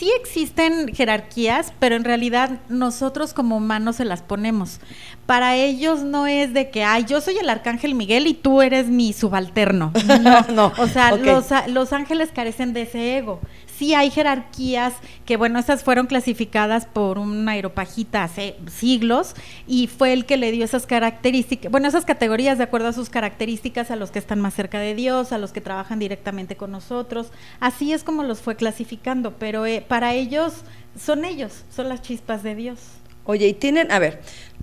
sí 0.00 0.10
existen 0.18 0.94
jerarquías, 0.94 1.74
pero 1.78 1.94
en 1.94 2.04
realidad 2.04 2.60
nosotros 2.70 3.34
como 3.34 3.58
humanos 3.58 3.96
se 3.96 4.06
las 4.06 4.22
ponemos. 4.22 4.80
Para 5.26 5.56
ellos 5.56 6.04
no 6.04 6.26
es 6.26 6.54
de 6.54 6.70
que, 6.70 6.84
ay, 6.84 7.04
yo 7.04 7.20
soy 7.20 7.36
el 7.36 7.50
arcángel 7.50 7.94
Miguel 7.94 8.26
y 8.26 8.32
tú 8.32 8.62
eres 8.62 8.86
mi 8.86 9.12
subalterno. 9.12 9.92
No, 10.20 10.40
No, 10.52 10.72
O 10.78 10.86
sea, 10.86 11.16
los, 11.16 11.46
los 11.68 11.92
ángeles 11.92 12.30
carecen 12.34 12.72
de 12.72 12.82
ese 12.82 13.18
ego. 13.18 13.40
Sí 13.80 13.94
hay 13.94 14.10
jerarquías 14.10 14.92
que, 15.24 15.38
bueno, 15.38 15.58
esas 15.58 15.82
fueron 15.84 16.06
clasificadas 16.06 16.84
por 16.84 17.18
un 17.18 17.48
aeropagita 17.48 18.24
hace 18.24 18.56
siglos 18.70 19.34
y 19.66 19.86
fue 19.86 20.12
el 20.12 20.26
que 20.26 20.36
le 20.36 20.52
dio 20.52 20.66
esas 20.66 20.84
características, 20.84 21.72
bueno, 21.72 21.88
esas 21.88 22.04
categorías 22.04 22.58
de 22.58 22.64
acuerdo 22.64 22.88
a 22.88 22.92
sus 22.92 23.08
características, 23.08 23.90
a 23.90 23.96
los 23.96 24.10
que 24.10 24.18
están 24.18 24.38
más 24.38 24.52
cerca 24.52 24.78
de 24.78 24.94
Dios, 24.94 25.32
a 25.32 25.38
los 25.38 25.52
que 25.52 25.62
trabajan 25.62 25.98
directamente 25.98 26.58
con 26.58 26.72
nosotros. 26.72 27.32
Así 27.58 27.94
es 27.94 28.04
como 28.04 28.22
los 28.22 28.42
fue 28.42 28.54
clasificando, 28.54 29.38
pero 29.38 29.64
eh, 29.64 29.82
para 29.88 30.12
ellos 30.12 30.56
son 30.94 31.24
ellos, 31.24 31.64
son 31.74 31.88
las 31.88 32.02
chispas 32.02 32.42
de 32.42 32.54
Dios. 32.56 32.80
Oye, 33.24 33.48
y 33.48 33.54
tienen, 33.54 33.90
a 33.92 33.98
ver, 33.98 34.20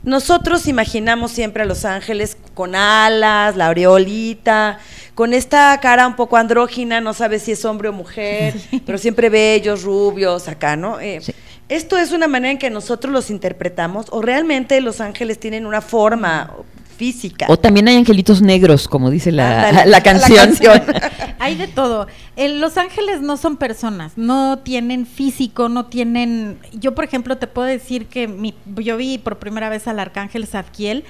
nosotros 0.07 0.67
imaginamos 0.67 1.31
siempre 1.31 1.63
a 1.63 1.65
los 1.65 1.83
ángeles 1.83 2.37
con 2.53 2.75
alas, 2.75 3.57
la 3.57 3.67
aureolita, 3.67 4.79
con 5.13 5.33
esta 5.33 5.77
cara 5.81 6.07
un 6.07 6.15
poco 6.15 6.37
andrógina, 6.37 7.01
no 7.01 7.13
sabes 7.13 7.43
si 7.43 7.51
es 7.51 7.65
hombre 7.65 7.89
o 7.89 7.93
mujer, 7.93 8.55
pero 8.85 8.97
siempre 8.97 9.29
bellos, 9.29 9.83
rubios, 9.83 10.47
acá, 10.47 10.77
¿no? 10.77 10.99
Eh, 10.99 11.19
Sí. 11.21 11.33
¿Esto 11.69 11.97
es 11.97 12.13
una 12.13 12.29
manera 12.29 12.51
en 12.51 12.57
que 12.57 12.69
nosotros 12.69 13.11
los 13.11 13.29
interpretamos 13.29 14.05
o 14.11 14.21
realmente 14.21 14.79
los 14.79 15.01
ángeles 15.01 15.37
tienen 15.37 15.65
una 15.65 15.81
forma 15.81 16.55
física. 16.97 17.45
O 17.49 17.57
también 17.57 17.87
hay 17.87 17.95
angelitos 17.95 18.41
negros, 18.41 18.87
como 18.87 19.09
dice 19.09 19.31
la, 19.31 19.85
la 19.85 20.01
canción. 20.01 20.51
Hay 21.39 21.55
de 21.55 21.67
todo. 21.67 22.07
Los 22.35 22.77
ángeles 22.77 23.21
no 23.21 23.37
son 23.37 23.57
personas, 23.57 24.13
no 24.17 24.57
tienen 24.59 25.05
físico, 25.05 25.69
no 25.69 25.85
tienen... 25.85 26.57
Yo, 26.73 26.95
por 26.95 27.05
ejemplo, 27.05 27.37
te 27.37 27.45
puedo 27.45 27.67
decir 27.67 28.07
que 28.07 28.27
mi- 28.27 28.55
yo 28.75 28.97
vi 28.97 29.19
por 29.19 29.37
primera 29.37 29.69
vez 29.69 29.87
al 29.87 29.99
arcángel 29.99 30.47
Zadkiel. 30.47 31.03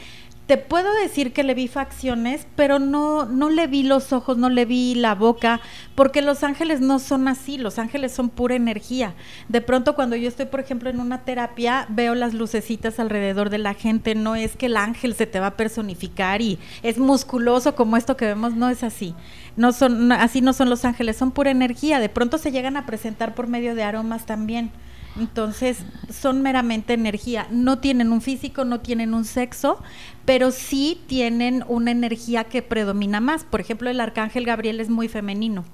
Te 0.48 0.56
puedo 0.56 0.94
decir 0.94 1.34
que 1.34 1.44
le 1.44 1.54
vi 1.54 1.68
facciones, 1.68 2.48
pero 2.56 2.80
no, 2.80 3.26
no 3.26 3.50
le 3.50 3.68
vi 3.68 3.84
los 3.84 4.14
ojos, 4.14 4.38
no 4.38 4.50
le 4.50 4.64
vi 4.64 4.96
la 4.96 5.14
boca, 5.14 5.60
porque 5.94 6.22
los 6.22 6.42
ángeles 6.42 6.80
no 6.80 7.00
son 7.00 7.28
así, 7.28 7.58
los 7.58 7.78
ángeles 7.78 8.14
son 8.14 8.30
pura 8.30 8.56
energía. 8.56 9.14
De 9.50 9.60
pronto 9.60 9.94
cuando 9.94 10.16
yo 10.16 10.30
estoy, 10.30 10.46
por 10.46 10.62
ejemplo, 10.62 10.90
en 10.90 11.02
una 11.02 11.26
terapia, 11.26 11.86
veo 11.90 12.16
las 12.16 12.34
lucecitas 12.34 12.98
alrededor 12.98 13.50
de 13.50 13.58
la 13.58 13.74
gente, 13.74 14.16
no 14.16 14.38
es 14.38 14.56
que 14.56 14.68
el 14.68 14.78
ángel 14.78 15.16
se 15.16 15.28
te 15.28 15.42
va 15.42 15.48
a 15.48 15.58
personificar 15.58 16.42
y 16.42 16.60
es 16.82 16.98
musculoso 16.98 17.76
como 17.76 17.98
esto 17.98 18.16
que 18.16 18.24
vemos, 18.24 18.56
no 18.56 18.70
es 18.70 18.84
así. 18.84 19.16
No 19.58 19.74
son, 19.74 20.14
así 20.14 20.40
no 20.40 20.54
son 20.54 20.70
los 20.70 20.86
ángeles, 20.86 21.18
son 21.18 21.32
pura 21.32 21.52
energía. 21.52 22.00
De 22.00 22.08
pronto 22.08 22.38
se 22.38 22.52
llegan 22.54 22.78
a 22.78 22.86
presentar 22.86 23.36
por 23.36 23.48
medio 23.48 23.76
de 23.76 23.84
aromas 23.84 24.26
también. 24.26 24.72
Entonces, 25.20 25.78
son 26.10 26.42
meramente 26.42 26.94
energía. 26.94 27.48
No 27.50 27.80
tienen 27.80 28.12
un 28.12 28.22
físico, 28.22 28.66
no 28.66 28.80
tienen 28.82 29.14
un 29.14 29.26
sexo, 29.26 29.82
pero 30.26 30.52
sí 30.52 31.02
tienen 31.08 31.64
una 31.68 31.92
energía 31.92 32.44
que 32.44 32.62
predomina 32.62 33.20
más. 33.20 33.44
Por 33.44 33.60
ejemplo, 33.62 33.90
el 33.90 34.00
arcángel 34.00 34.46
Gabriel 34.46 34.80
es 34.80 34.90
muy 34.90 35.08
femenino. 35.08 35.66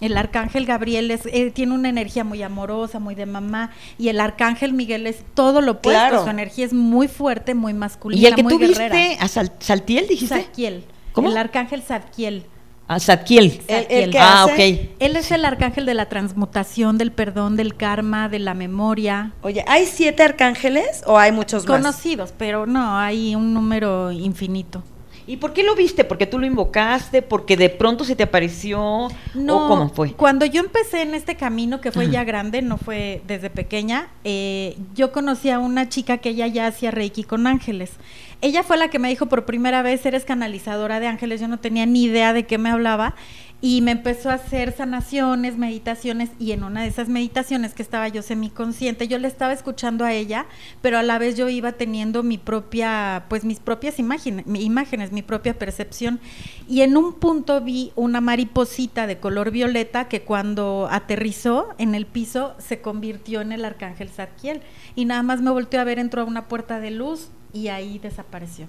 El 0.00 0.16
arcángel 0.16 0.64
Gabriel 0.64 1.10
es, 1.10 1.26
eh, 1.26 1.50
tiene 1.50 1.74
una 1.74 1.90
energía 1.90 2.24
muy 2.24 2.42
amorosa, 2.42 2.98
muy 2.98 3.14
de 3.14 3.26
mamá, 3.26 3.70
y 3.98 4.08
el 4.08 4.18
arcángel 4.20 4.72
Miguel 4.72 5.06
es 5.06 5.22
todo 5.34 5.60
lo 5.60 5.72
opuesto. 5.72 6.00
Claro. 6.00 6.24
Su 6.24 6.30
energía 6.30 6.64
es 6.64 6.72
muy 6.72 7.06
fuerte, 7.06 7.54
muy 7.54 7.74
masculina, 7.74 8.22
y 8.22 8.26
el 8.26 8.34
que 8.34 8.42
muy 8.42 8.54
tú 8.54 8.58
guerrera. 8.60 8.96
viste, 8.96 9.18
a 9.22 9.28
Sal- 9.28 9.52
Saltiel, 9.58 10.06
dijiste. 10.08 10.34
Zadkiel. 10.42 10.84
¿Cómo? 11.12 11.28
El 11.28 11.36
arcángel 11.36 11.82
Zadkiel. 11.82 12.44
A 12.92 12.98
Zadkiel. 12.98 13.60
El- 13.68 13.86
el 13.88 14.10
que 14.10 14.18
ah, 14.18 14.42
hace- 14.42 14.52
ok. 14.52 14.90
Él 14.98 15.14
es 15.14 15.30
el 15.30 15.44
arcángel 15.44 15.86
de 15.86 15.94
la 15.94 16.08
transmutación, 16.08 16.98
del 16.98 17.12
perdón, 17.12 17.54
del 17.54 17.76
karma, 17.76 18.28
de 18.28 18.40
la 18.40 18.52
memoria. 18.54 19.30
Oye, 19.42 19.64
¿hay 19.68 19.86
siete 19.86 20.24
arcángeles 20.24 21.04
o 21.06 21.16
hay 21.16 21.30
muchos 21.30 21.64
más? 21.68 21.78
Conocidos, 21.78 22.34
pero 22.36 22.66
no, 22.66 22.98
hay 22.98 23.36
un 23.36 23.54
número 23.54 24.10
infinito. 24.10 24.82
¿Y 25.30 25.36
por 25.36 25.52
qué 25.52 25.62
lo 25.62 25.76
viste? 25.76 26.02
¿Porque 26.02 26.26
tú 26.26 26.40
lo 26.40 26.46
invocaste? 26.46 27.22
¿Porque 27.22 27.56
de 27.56 27.68
pronto 27.68 28.04
se 28.04 28.16
te 28.16 28.24
apareció? 28.24 29.06
No, 29.32 29.66
¿O 29.66 29.68
cómo 29.68 29.88
fue? 29.88 30.12
Cuando 30.14 30.44
yo 30.44 30.60
empecé 30.60 31.02
en 31.02 31.14
este 31.14 31.36
camino, 31.36 31.80
que 31.80 31.92
fue 31.92 32.10
ya 32.10 32.24
grande, 32.24 32.62
no 32.62 32.78
fue 32.78 33.22
desde 33.28 33.48
pequeña, 33.48 34.08
eh, 34.24 34.76
yo 34.96 35.12
conocí 35.12 35.48
a 35.50 35.60
una 35.60 35.88
chica 35.88 36.18
que 36.18 36.30
ella 36.30 36.48
ya 36.48 36.66
hacía 36.66 36.90
Reiki 36.90 37.22
con 37.22 37.46
ángeles. 37.46 37.92
Ella 38.40 38.64
fue 38.64 38.76
la 38.76 38.88
que 38.88 38.98
me 38.98 39.08
dijo 39.08 39.26
por 39.26 39.44
primera 39.44 39.82
vez, 39.82 40.04
eres 40.04 40.24
canalizadora 40.24 40.98
de 40.98 41.06
ángeles, 41.06 41.40
yo 41.40 41.46
no 41.46 41.60
tenía 41.60 41.86
ni 41.86 42.02
idea 42.02 42.32
de 42.32 42.46
qué 42.46 42.58
me 42.58 42.68
hablaba. 42.68 43.14
Y 43.62 43.82
me 43.82 43.90
empezó 43.90 44.30
a 44.30 44.34
hacer 44.34 44.72
sanaciones, 44.72 45.58
meditaciones, 45.58 46.30
y 46.38 46.52
en 46.52 46.64
una 46.64 46.80
de 46.80 46.88
esas 46.88 47.10
meditaciones 47.10 47.74
que 47.74 47.82
estaba 47.82 48.08
yo 48.08 48.22
semiconsciente, 48.22 49.06
yo 49.06 49.18
le 49.18 49.28
estaba 49.28 49.52
escuchando 49.52 50.06
a 50.06 50.14
ella, 50.14 50.46
pero 50.80 50.96
a 50.96 51.02
la 51.02 51.18
vez 51.18 51.36
yo 51.36 51.46
iba 51.50 51.72
teniendo 51.72 52.22
mi 52.22 52.38
propia, 52.38 53.26
pues 53.28 53.44
mis 53.44 53.60
propias 53.60 53.98
imágenes, 53.98 54.46
mi- 54.46 54.62
imágenes, 54.64 55.12
mi 55.12 55.20
propia 55.20 55.58
percepción. 55.58 56.20
Y 56.68 56.80
en 56.80 56.96
un 56.96 57.12
punto 57.12 57.60
vi 57.60 57.92
una 57.96 58.22
mariposita 58.22 59.06
de 59.06 59.18
color 59.18 59.50
violeta 59.50 60.08
que 60.08 60.22
cuando 60.22 60.88
aterrizó 60.90 61.68
en 61.76 61.94
el 61.94 62.06
piso 62.06 62.54
se 62.58 62.80
convirtió 62.80 63.42
en 63.42 63.52
el 63.52 63.66
arcángel 63.66 64.08
Zadkiel. 64.08 64.62
Y 64.96 65.04
nada 65.04 65.22
más 65.22 65.42
me 65.42 65.50
volteó 65.50 65.80
a 65.82 65.84
ver, 65.84 65.98
entró 65.98 66.22
a 66.22 66.24
una 66.24 66.48
puerta 66.48 66.80
de 66.80 66.92
luz 66.92 67.28
y 67.52 67.68
ahí 67.68 67.98
desapareció. 67.98 68.68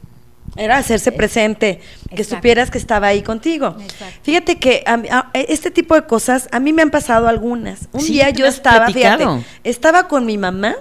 Era 0.58 0.77
hacerse 0.77 1.12
presente, 1.13 1.79
que 2.10 2.15
Exacto. 2.22 2.36
supieras 2.36 2.70
que 2.72 2.77
estaba 2.77 3.08
ahí 3.08 3.22
contigo. 3.22 3.75
Exacto. 3.79 4.20
Fíjate 4.24 4.60
que 4.60 4.84
a 4.86 4.96
a- 5.10 5.29
este 5.34 5.72
tipo 5.72 5.96
de 5.96 6.03
cosas 6.05 6.50
a 6.51 6.60
mí 6.60 6.74
me 6.74 6.81
han 6.81 6.89
pasado 6.91 7.27
algunas. 7.29 7.88
Un 7.93 8.01
Sí, 8.01 8.13
día 8.13 8.25
me 8.25 8.34
yo 8.34 8.46
estaba, 8.46 8.86
platicado. 8.88 9.38
fíjate, 9.38 9.46
estaba 9.63 10.08
con 10.10 10.25
mi 10.25 10.38
mamá 10.38 10.75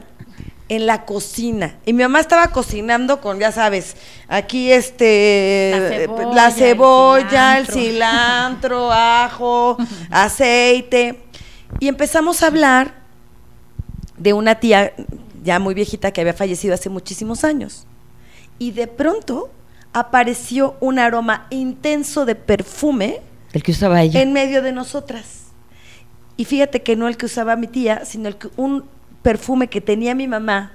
en 0.69 0.87
la 0.87 1.05
cocina 1.05 1.77
y 1.87 1.93
mi 1.93 2.03
mamá 2.03 2.21
estaba 2.21 2.49
cocinando 2.49 3.21
con, 3.21 3.39
ya 3.39 3.53
sabes, 3.53 3.97
aquí 4.29 4.71
este 4.73 5.73
La 5.73 5.87
eh, 5.97 6.01
cebolla, 6.07 6.35
la 6.35 6.47
el 6.49 6.53
cebolla, 6.55 7.59
el 7.59 7.67
cilantro. 7.67 8.89
cilantro, 8.89 8.93
ajo, 8.93 9.77
aceite 10.11 11.21
y 11.79 11.89
empezamos 11.89 12.43
a 12.43 12.49
hablar 12.49 12.95
de 14.17 14.33
una 14.33 14.57
tía 14.57 14.93
ya 15.45 15.59
muy 15.59 15.75
viejita 15.75 16.11
que 16.13 16.21
había 16.21 16.35
fallecido 16.35 16.75
hace 16.75 16.89
muchísimos 16.89 17.45
años. 17.45 17.87
Y 18.59 18.73
de 18.73 18.87
pronto 18.87 19.51
apareció 19.93 20.77
un 20.81 20.99
aroma 20.99 21.47
intenso 21.51 22.25
de 22.25 22.35
perfume 22.35 23.21
El 23.53 23.63
que 23.63 23.73
usaba 23.73 24.03
ella. 24.03 24.21
en 24.21 24.33
medio 24.33 24.63
de 24.63 24.73
nosotras. 24.73 25.45
Y 26.37 26.45
fíjate 26.45 26.83
que 26.83 26.97
no 26.97 27.09
el 27.09 27.17
que 27.17 27.27
usaba 27.27 27.57
mi 27.57 27.67
tía, 27.67 28.05
sino 28.05 28.29
el 28.29 28.37
que, 28.37 28.49
un 28.57 28.85
perfume 29.23 29.69
que 29.69 29.81
tenía 29.81 30.15
mi 30.15 30.27
mamá, 30.27 30.73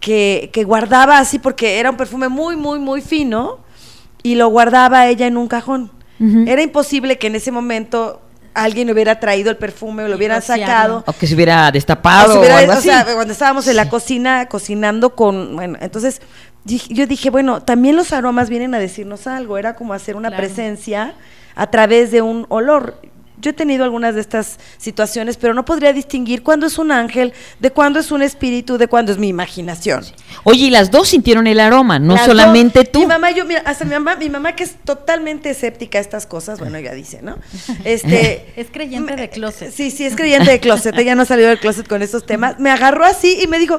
que, 0.00 0.50
que 0.52 0.64
guardaba 0.64 1.18
así, 1.18 1.38
porque 1.38 1.78
era 1.78 1.90
un 1.90 1.96
perfume 1.96 2.28
muy, 2.28 2.56
muy, 2.56 2.78
muy 2.80 3.00
fino, 3.00 3.58
y 4.22 4.34
lo 4.34 4.48
guardaba 4.48 5.06
ella 5.08 5.26
en 5.26 5.36
un 5.36 5.48
cajón. 5.48 5.90
Era 6.46 6.62
imposible 6.62 7.18
que 7.18 7.26
en 7.26 7.34
ese 7.34 7.50
momento 7.50 8.21
alguien 8.54 8.90
hubiera 8.90 9.18
traído 9.20 9.50
el 9.50 9.56
perfume 9.56 10.04
o 10.04 10.08
lo 10.08 10.16
rociarlo. 10.36 10.64
sacado. 10.66 11.04
O 11.06 11.12
que 11.12 11.26
se 11.26 11.34
hubiera 11.34 11.68
O 11.68 11.72
destapado 11.72 12.34
o, 12.36 12.38
hubiera- 12.40 12.58
algo 12.58 12.72
o 12.72 12.76
así. 12.76 12.88
sea, 12.88 13.04
cuando 13.14 13.32
estábamos 13.32 13.66
en 13.68 13.76
la 13.76 13.88
cocina 13.88 14.46
cocinando 14.46 15.14
con, 15.14 15.56
bueno, 15.56 15.78
entonces 15.80 16.20
dije- 16.64 16.92
yo 16.92 17.06
dije, 17.06 17.30
bueno, 17.30 17.62
también 17.62 17.96
los 17.96 18.12
aromas 18.12 18.48
vienen 18.50 18.74
a 18.74 18.78
decirnos 18.78 19.26
algo, 19.26 19.58
era 19.58 19.74
como 19.74 19.94
hacer 19.94 20.16
una 20.16 20.28
Claro. 20.28 20.42
presencia 20.44 21.14
a 21.54 21.66
través 21.68 22.10
de 22.10 22.22
un 22.22 22.46
olor. 22.48 22.96
Yo 23.42 23.50
he 23.50 23.52
tenido 23.52 23.82
algunas 23.84 24.14
de 24.14 24.20
estas 24.22 24.58
situaciones, 24.78 25.36
pero 25.36 25.52
no 25.52 25.64
podría 25.64 25.92
distinguir 25.92 26.42
cuándo 26.44 26.66
es 26.66 26.78
un 26.78 26.92
ángel, 26.92 27.32
de 27.58 27.70
cuándo 27.72 27.98
es 27.98 28.10
un 28.12 28.22
espíritu, 28.22 28.78
de 28.78 28.86
cuándo 28.86 29.10
es 29.12 29.18
mi 29.18 29.28
imaginación. 29.28 30.04
Oye, 30.44 30.66
y 30.66 30.70
las 30.70 30.90
dos 30.92 31.08
sintieron 31.08 31.46
el 31.48 31.58
aroma, 31.60 31.98
no 31.98 32.14
Las 32.14 32.26
solamente 32.26 32.78
dos- 32.84 32.92
tú. 32.92 33.00
Mi 33.00 33.06
mamá, 33.06 33.32
yo, 33.32 33.44
mira, 33.44 33.62
hasta 33.66 33.84
mi 33.84 33.90
mamá, 33.90 34.14
mi 34.16 34.30
mamá 34.30 34.54
que 34.56 34.62
es 34.64 34.76
totalmente 34.84 35.50
escéptica 35.50 35.98
a 35.98 36.00
estas 36.00 36.24
cosas, 36.24 36.60
bueno, 36.60 36.78
ella 36.78 36.94
dice, 36.94 37.20
¿no? 37.20 37.36
Este, 37.84 38.46
Es 38.56 38.68
creyente 38.70 39.16
de 39.16 39.28
closet. 39.28 39.72
Sí, 39.72 39.90
sí, 39.90 40.06
es 40.06 40.14
creyente 40.14 40.50
de 40.52 40.60
closet. 40.60 40.96
Ella 40.96 41.14
no 41.16 41.24
salió 41.24 41.48
del 41.48 41.58
closet 41.58 41.88
con 41.88 42.00
estos 42.00 42.24
temas. 42.24 42.58
Me 42.60 42.70
agarró 42.70 43.04
así 43.04 43.38
y 43.42 43.48
me 43.48 43.58
dijo, 43.58 43.74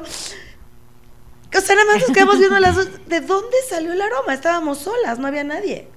o 1.56 1.60
sea, 1.60 1.74
nada 1.76 1.86
más 1.92 2.00
nos 2.02 2.10
quedamos 2.10 2.38
viendo 2.38 2.58
las 2.60 2.74
dos. 2.76 2.88
¿De 3.06 3.20
dónde 3.20 3.56
salió 3.68 3.92
el 3.92 4.00
aroma? 4.02 4.34
Estábamos 4.34 4.78
solas, 4.78 5.18
no 5.18 5.26
había 5.26 5.44
nadie. 5.44 5.88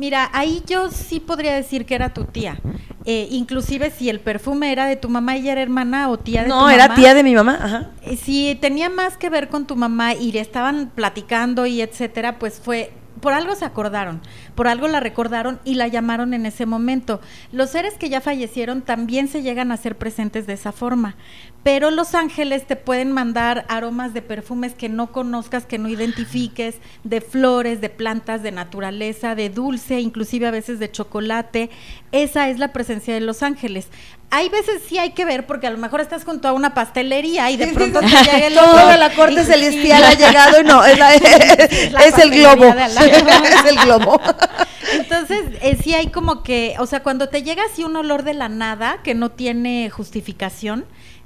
Mira, 0.00 0.30
ahí 0.32 0.62
yo 0.66 0.90
sí 0.90 1.20
podría 1.20 1.54
decir 1.54 1.84
que 1.84 1.94
era 1.94 2.14
tu 2.14 2.24
tía. 2.24 2.58
Eh, 3.04 3.28
inclusive 3.32 3.90
si 3.90 4.08
el 4.08 4.18
perfume 4.20 4.72
era 4.72 4.86
de 4.86 4.96
tu 4.96 5.10
mamá, 5.10 5.36
ella 5.36 5.52
era 5.52 5.60
hermana 5.60 6.08
o 6.08 6.18
tía 6.18 6.40
de 6.40 6.48
tu 6.48 6.54
No, 6.54 6.62
mamá. 6.62 6.74
era 6.74 6.94
tía 6.94 7.12
de 7.12 7.22
mi 7.22 7.34
mamá. 7.34 7.58
Ajá. 7.62 7.90
Eh, 8.02 8.16
Si 8.16 8.56
tenía 8.62 8.88
más 8.88 9.18
que 9.18 9.28
ver 9.28 9.48
con 9.50 9.66
tu 9.66 9.76
mamá 9.76 10.14
y 10.14 10.32
le 10.32 10.40
estaban 10.40 10.90
platicando 10.94 11.66
y 11.66 11.82
etcétera, 11.82 12.38
pues 12.38 12.62
fue 12.64 12.92
por 13.20 13.34
algo 13.34 13.54
se 13.54 13.66
acordaron, 13.66 14.22
por 14.60 14.68
algo 14.68 14.88
la 14.88 15.00
recordaron 15.00 15.58
y 15.64 15.76
la 15.76 15.88
llamaron 15.88 16.34
en 16.34 16.44
ese 16.44 16.66
momento. 16.66 17.22
Los 17.50 17.70
seres 17.70 17.94
que 17.94 18.10
ya 18.10 18.20
fallecieron 18.20 18.82
también 18.82 19.26
se 19.26 19.40
llegan 19.40 19.72
a 19.72 19.78
ser 19.78 19.96
presentes 19.96 20.46
de 20.46 20.52
esa 20.52 20.70
forma, 20.70 21.16
pero 21.62 21.90
los 21.90 22.14
ángeles 22.14 22.66
te 22.66 22.76
pueden 22.76 23.10
mandar 23.10 23.64
aromas 23.70 24.12
de 24.12 24.20
perfumes 24.20 24.74
que 24.74 24.90
no 24.90 25.12
conozcas, 25.12 25.64
que 25.64 25.78
no 25.78 25.88
identifiques, 25.88 26.74
de 27.04 27.22
flores, 27.22 27.80
de 27.80 27.88
plantas, 27.88 28.42
de 28.42 28.52
naturaleza, 28.52 29.34
de 29.34 29.48
dulce, 29.48 29.98
inclusive 30.00 30.46
a 30.46 30.50
veces 30.50 30.78
de 30.78 30.90
chocolate. 30.90 31.70
Esa 32.12 32.50
es 32.50 32.58
la 32.58 32.68
presencia 32.74 33.14
de 33.14 33.20
los 33.20 33.42
ángeles. 33.42 33.88
Hay 34.32 34.48
veces 34.48 34.82
sí 34.88 34.96
hay 34.96 35.10
que 35.10 35.24
ver 35.24 35.44
porque 35.44 35.66
a 35.66 35.70
lo 35.70 35.78
mejor 35.78 36.00
estás 36.00 36.24
junto 36.24 36.46
a 36.46 36.52
una 36.52 36.72
pastelería 36.72 37.50
y 37.50 37.56
de 37.56 37.66
pronto 37.74 37.98
te 38.00 38.06
llega 38.06 38.46
el 38.46 38.54
Toda 38.54 38.96
la 38.96 39.12
corte 39.14 39.40
y- 39.42 39.44
celestial 39.44 40.00
y- 40.02 40.04
ha 40.04 40.14
llegado 40.14 40.60
y 40.60 40.64
no, 40.64 40.84
es, 40.84 40.98
la- 40.98 41.14
es 41.14 41.92
la 41.92 42.04
el 42.04 42.30
globo. 42.30 42.64
es 42.74 43.64
el 43.66 43.76
globo. 43.78 44.20
Entonces, 44.92 45.42
eh, 45.62 45.76
sí 45.82 45.94
hay 45.94 46.08
como 46.08 46.42
que, 46.42 46.74
o 46.78 46.86
sea, 46.86 47.02
cuando 47.02 47.28
te 47.28 47.42
llega 47.42 47.62
así 47.64 47.84
un 47.84 47.96
olor 47.96 48.22
de 48.22 48.34
la 48.34 48.48
nada 48.48 49.00
que 49.02 49.14
no 49.14 49.30
tiene 49.30 49.90
justificación, 49.90 50.84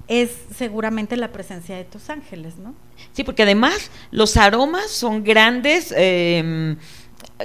es 0.09 0.31
seguramente 0.55 1.17
la 1.17 1.33
presencia 1.33 1.77
de 1.77 1.85
tus 1.85 2.11
ángeles, 2.11 2.57
¿no? 2.59 2.75
Sí, 3.13 3.25
porque 3.25 3.45
además 3.45 3.91
los 4.11 4.37
aromas 4.37 4.91
son 4.91 5.25
grandes, 5.25 5.95
eh, 5.97 6.77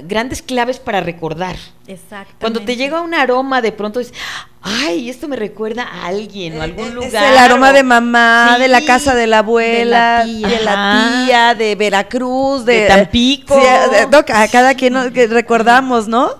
grandes 0.04 0.42
claves 0.42 0.78
para 0.78 1.00
recordar. 1.00 1.56
Exacto. 1.86 2.34
Cuando 2.40 2.60
te 2.60 2.76
llega 2.76 3.00
un 3.00 3.14
aroma, 3.14 3.62
de 3.62 3.72
pronto 3.72 3.98
dices, 3.98 4.14
ay, 4.62 5.08
esto 5.10 5.26
me 5.28 5.36
recuerda 5.36 5.84
a 5.84 6.06
alguien 6.06 6.56
o 6.58 6.60
a 6.60 6.64
algún 6.64 6.88
Eh, 6.88 6.90
lugar. 6.92 7.24
Es 7.24 7.30
el 7.32 7.38
aroma 7.38 7.70
o- 7.70 7.72
de 7.72 7.82
mamá, 7.82 8.56
de 8.58 8.68
la 8.68 8.84
casa 8.84 9.14
de 9.14 9.26
la 9.26 9.38
abuela, 9.38 10.24
de 10.26 10.32
de 10.48 10.60
la 10.64 11.22
tía. 11.26 11.54
de, 11.54 11.74
Veracruz, 11.76 12.64
de, 12.64 12.80
De 12.82 12.86
Tampico. 12.88 13.54
Sí, 13.54 13.66
de- 13.90 14.06
no, 14.08 14.18
a 14.18 14.48
cada 14.48 14.74
quien 14.74 14.94
recordamos, 15.30 16.08
¿no? 16.08 16.30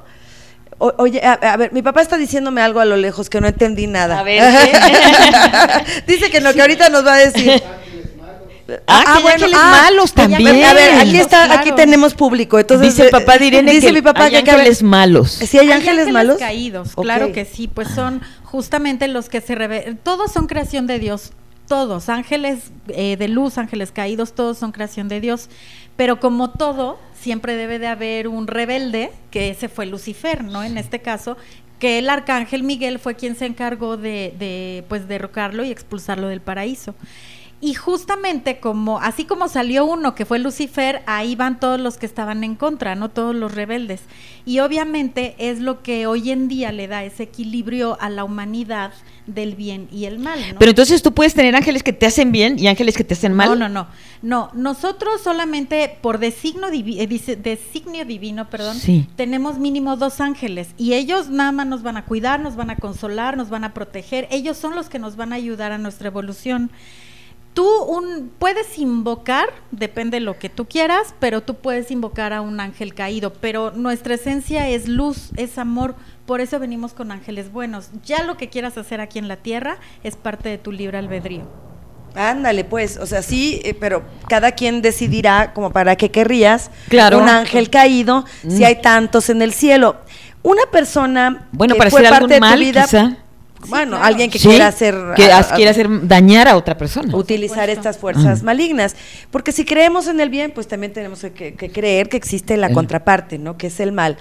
O- 0.78 0.94
oye, 0.98 1.20
a, 1.24 1.32
a 1.34 1.56
ver, 1.58 1.72
mi 1.72 1.82
papá 1.82 2.00
está 2.00 2.16
diciéndome 2.16 2.62
algo 2.62 2.80
a 2.80 2.86
lo 2.86 2.96
lejos 2.96 3.28
que 3.28 3.40
no 3.40 3.48
entendí 3.48 3.86
nada. 3.86 4.18
A 4.18 4.22
ver, 4.22 4.42
¿qué? 4.42 6.02
Dice 6.06 6.30
que 6.30 6.40
no, 6.40 6.52
que 6.54 6.60
ahorita 6.62 6.88
nos 6.88 7.06
va 7.06 7.14
a 7.14 7.18
decir. 7.18 7.62
Ah, 8.86 9.02
que 9.04 9.10
hay 9.28 9.34
ángeles 9.34 9.56
malos 9.56 10.10
ah, 10.12 10.14
también. 10.14 10.64
A 10.64 10.74
ver, 10.74 10.94
aquí 11.00 11.18
está, 11.18 11.46
Claro. 11.46 11.60
aquí 11.60 11.72
tenemos 11.72 12.14
público. 12.14 12.58
Entonces 12.58 12.88
dice 12.88 13.04
el 13.04 13.10
papá 13.10 13.38
de 13.38 13.46
Irene 13.46 13.72
dice 13.72 13.88
que 13.88 13.92
mi 13.92 14.02
papá 14.02 14.24
hay 14.24 14.42
que 14.42 14.50
ángeles 14.50 14.82
malos. 14.82 15.30
¿Sí 15.30 15.58
hay, 15.58 15.66
Hay 15.66 15.72
ángeles, 15.72 16.08
malos? 16.08 16.38
caídos, 16.38 16.94
claro 16.94 17.32
que 17.32 17.44
sí, 17.44 17.68
pues 17.68 17.88
son 17.88 18.20
justamente 18.44 19.08
los 19.08 19.28
que 19.28 19.40
se 19.40 19.54
revelan, 19.54 19.96
todos 20.02 20.32
son 20.32 20.46
creación 20.46 20.86
de 20.86 20.98
Dios, 20.98 21.32
todos, 21.68 22.08
ángeles 22.08 22.72
eh, 22.88 23.16
de 23.16 23.28
luz, 23.28 23.58
ángeles 23.58 23.92
caídos, 23.92 24.34
todos 24.34 24.58
son 24.58 24.72
creación 24.72 25.08
de 25.08 25.20
Dios, 25.20 25.48
pero 25.96 26.18
como 26.18 26.50
todo, 26.50 26.98
siempre 27.20 27.54
debe 27.54 27.78
de 27.78 27.86
haber 27.86 28.26
un 28.26 28.46
rebelde, 28.46 29.12
que 29.30 29.50
ese 29.50 29.68
fue 29.68 29.86
Lucifer, 29.86 30.42
¿no? 30.42 30.64
En 30.64 30.78
este 30.78 31.00
caso, 31.00 31.36
que 31.78 31.98
el 31.98 32.10
arcángel 32.10 32.62
Miguel 32.62 32.98
fue 32.98 33.14
quien 33.14 33.36
se 33.36 33.46
encargó 33.46 33.96
de, 33.96 34.34
de 34.38 34.84
pues 34.88 35.06
derrocarlo 35.08 35.64
y 35.64 35.70
expulsarlo 35.70 36.26
del 36.28 36.40
paraíso. 36.40 36.94
Y 37.62 37.74
justamente 37.74 38.58
como, 38.58 39.00
así 39.00 39.26
como 39.26 39.46
salió 39.46 39.84
uno 39.84 40.14
que 40.14 40.24
fue 40.24 40.38
Lucifer, 40.38 41.02
ahí 41.06 41.34
van 41.36 41.60
todos 41.60 41.78
los 41.78 41.98
que 41.98 42.06
estaban 42.06 42.42
en 42.42 42.54
contra, 42.54 42.94
¿no? 42.94 43.10
Todos 43.10 43.34
los 43.34 43.52
rebeldes. 43.54 44.00
Y 44.46 44.60
obviamente 44.60 45.34
es 45.38 45.60
lo 45.60 45.82
que 45.82 46.06
hoy 46.06 46.30
en 46.30 46.48
día 46.48 46.72
le 46.72 46.88
da 46.88 47.04
ese 47.04 47.24
equilibrio 47.24 47.98
a 48.00 48.08
la 48.08 48.24
humanidad 48.24 48.92
del 49.26 49.56
bien 49.56 49.88
y 49.92 50.06
el 50.06 50.18
mal, 50.18 50.40
¿no? 50.54 50.58
Pero 50.58 50.70
entonces 50.70 51.02
tú 51.02 51.12
puedes 51.12 51.34
tener 51.34 51.54
ángeles 51.54 51.82
que 51.82 51.92
te 51.92 52.06
hacen 52.06 52.32
bien 52.32 52.58
y 52.58 52.66
ángeles 52.66 52.96
que 52.96 53.04
te 53.04 53.12
hacen 53.12 53.34
mal. 53.34 53.50
No, 53.50 53.56
no, 53.56 53.68
no. 53.68 53.88
No, 54.22 54.50
nosotros 54.54 55.20
solamente 55.20 55.98
por 56.00 56.18
designo, 56.18 56.68
divi- 56.70 56.96
eh, 56.98 57.36
designio 57.36 58.06
divino, 58.06 58.48
perdón, 58.48 58.76
Sí. 58.78 59.06
tenemos 59.16 59.58
mínimo 59.58 59.96
dos 59.98 60.22
ángeles 60.22 60.68
y 60.78 60.94
ellos 60.94 61.28
nada 61.28 61.52
más 61.52 61.66
nos 61.66 61.82
van 61.82 61.98
a 61.98 62.06
cuidar, 62.06 62.40
nos 62.40 62.56
van 62.56 62.70
a 62.70 62.76
consolar, 62.76 63.36
nos 63.36 63.50
van 63.50 63.64
a 63.64 63.74
proteger. 63.74 64.28
Ellos 64.30 64.56
son 64.56 64.74
los 64.74 64.88
que 64.88 64.98
nos 64.98 65.16
van 65.16 65.34
a 65.34 65.36
ayudar 65.36 65.72
a 65.72 65.78
nuestra 65.78 66.08
evolución. 66.08 66.70
Tú 67.60 67.82
un, 67.82 68.30
puedes 68.38 68.78
invocar, 68.78 69.50
depende 69.70 70.16
de 70.18 70.20
lo 70.22 70.38
que 70.38 70.48
tú 70.48 70.64
quieras, 70.66 71.14
pero 71.20 71.42
tú 71.42 71.56
puedes 71.56 71.90
invocar 71.90 72.32
a 72.32 72.40
un 72.40 72.58
ángel 72.58 72.94
caído, 72.94 73.34
pero 73.34 73.70
nuestra 73.72 74.14
esencia 74.14 74.66
es 74.70 74.88
luz, 74.88 75.28
es 75.36 75.58
amor, 75.58 75.94
por 76.24 76.40
eso 76.40 76.58
venimos 76.58 76.94
con 76.94 77.12
ángeles 77.12 77.52
buenos. 77.52 77.90
Ya 78.02 78.22
lo 78.22 78.38
que 78.38 78.48
quieras 78.48 78.78
hacer 78.78 79.02
aquí 79.02 79.18
en 79.18 79.28
la 79.28 79.36
tierra 79.36 79.76
es 80.02 80.16
parte 80.16 80.48
de 80.48 80.56
tu 80.56 80.72
libre 80.72 80.96
albedrío. 80.96 81.42
Ándale, 82.14 82.64
pues, 82.64 82.96
o 82.96 83.04
sea, 83.04 83.20
sí, 83.20 83.60
eh, 83.62 83.74
pero 83.74 84.04
cada 84.26 84.52
quien 84.52 84.80
decidirá 84.80 85.52
como 85.52 85.70
para 85.70 85.96
qué 85.96 86.10
querrías 86.10 86.70
Claro. 86.88 87.18
un 87.18 87.28
ángel 87.28 87.68
caído 87.68 88.24
si 88.40 88.62
Mm. 88.62 88.64
hay 88.64 88.80
tantos 88.80 89.28
en 89.28 89.42
el 89.42 89.52
cielo. 89.52 89.96
Una 90.42 90.62
persona 90.72 91.46
Bueno, 91.52 91.74
que 91.74 91.78
para 91.78 91.90
fue 91.90 92.00
hacer 92.00 92.10
parte 92.18 92.24
algún 92.24 92.30
de 92.30 92.36
tu 92.36 92.40
mal, 92.40 92.58
vida, 92.58 92.82
quizá. 92.84 93.16
Bueno, 93.68 93.92
claro. 93.92 94.04
alguien 94.04 94.30
que 94.30 94.38
Sí, 94.38 94.48
quiera 94.48 94.68
hacer 94.68 94.94
que 95.16 95.30
a- 95.32 95.42
quiera 95.54 95.70
hacer 95.70 95.88
dañar 96.08 96.48
a 96.48 96.56
otra 96.56 96.76
persona. 96.78 97.14
utilizar 97.16 97.68
estas 97.70 97.98
fuerzas 97.98 98.42
malignas. 98.42 98.96
Porque 99.30 99.52
si 99.52 99.64
creemos 99.64 100.06
en 100.06 100.20
el 100.20 100.30
bien, 100.30 100.50
pues 100.54 100.66
también 100.68 100.92
tenemos 100.92 101.20
que, 101.34 101.54
que 101.54 101.70
creer 101.70 102.08
que 102.08 102.16
existe 102.16 102.56
la 102.56 102.68
El- 102.68 102.74
contraparte, 102.74 103.38
¿no? 103.38 103.56
Que 103.56 103.68
es 103.68 103.80
el 103.80 103.92
mal. 103.92 104.16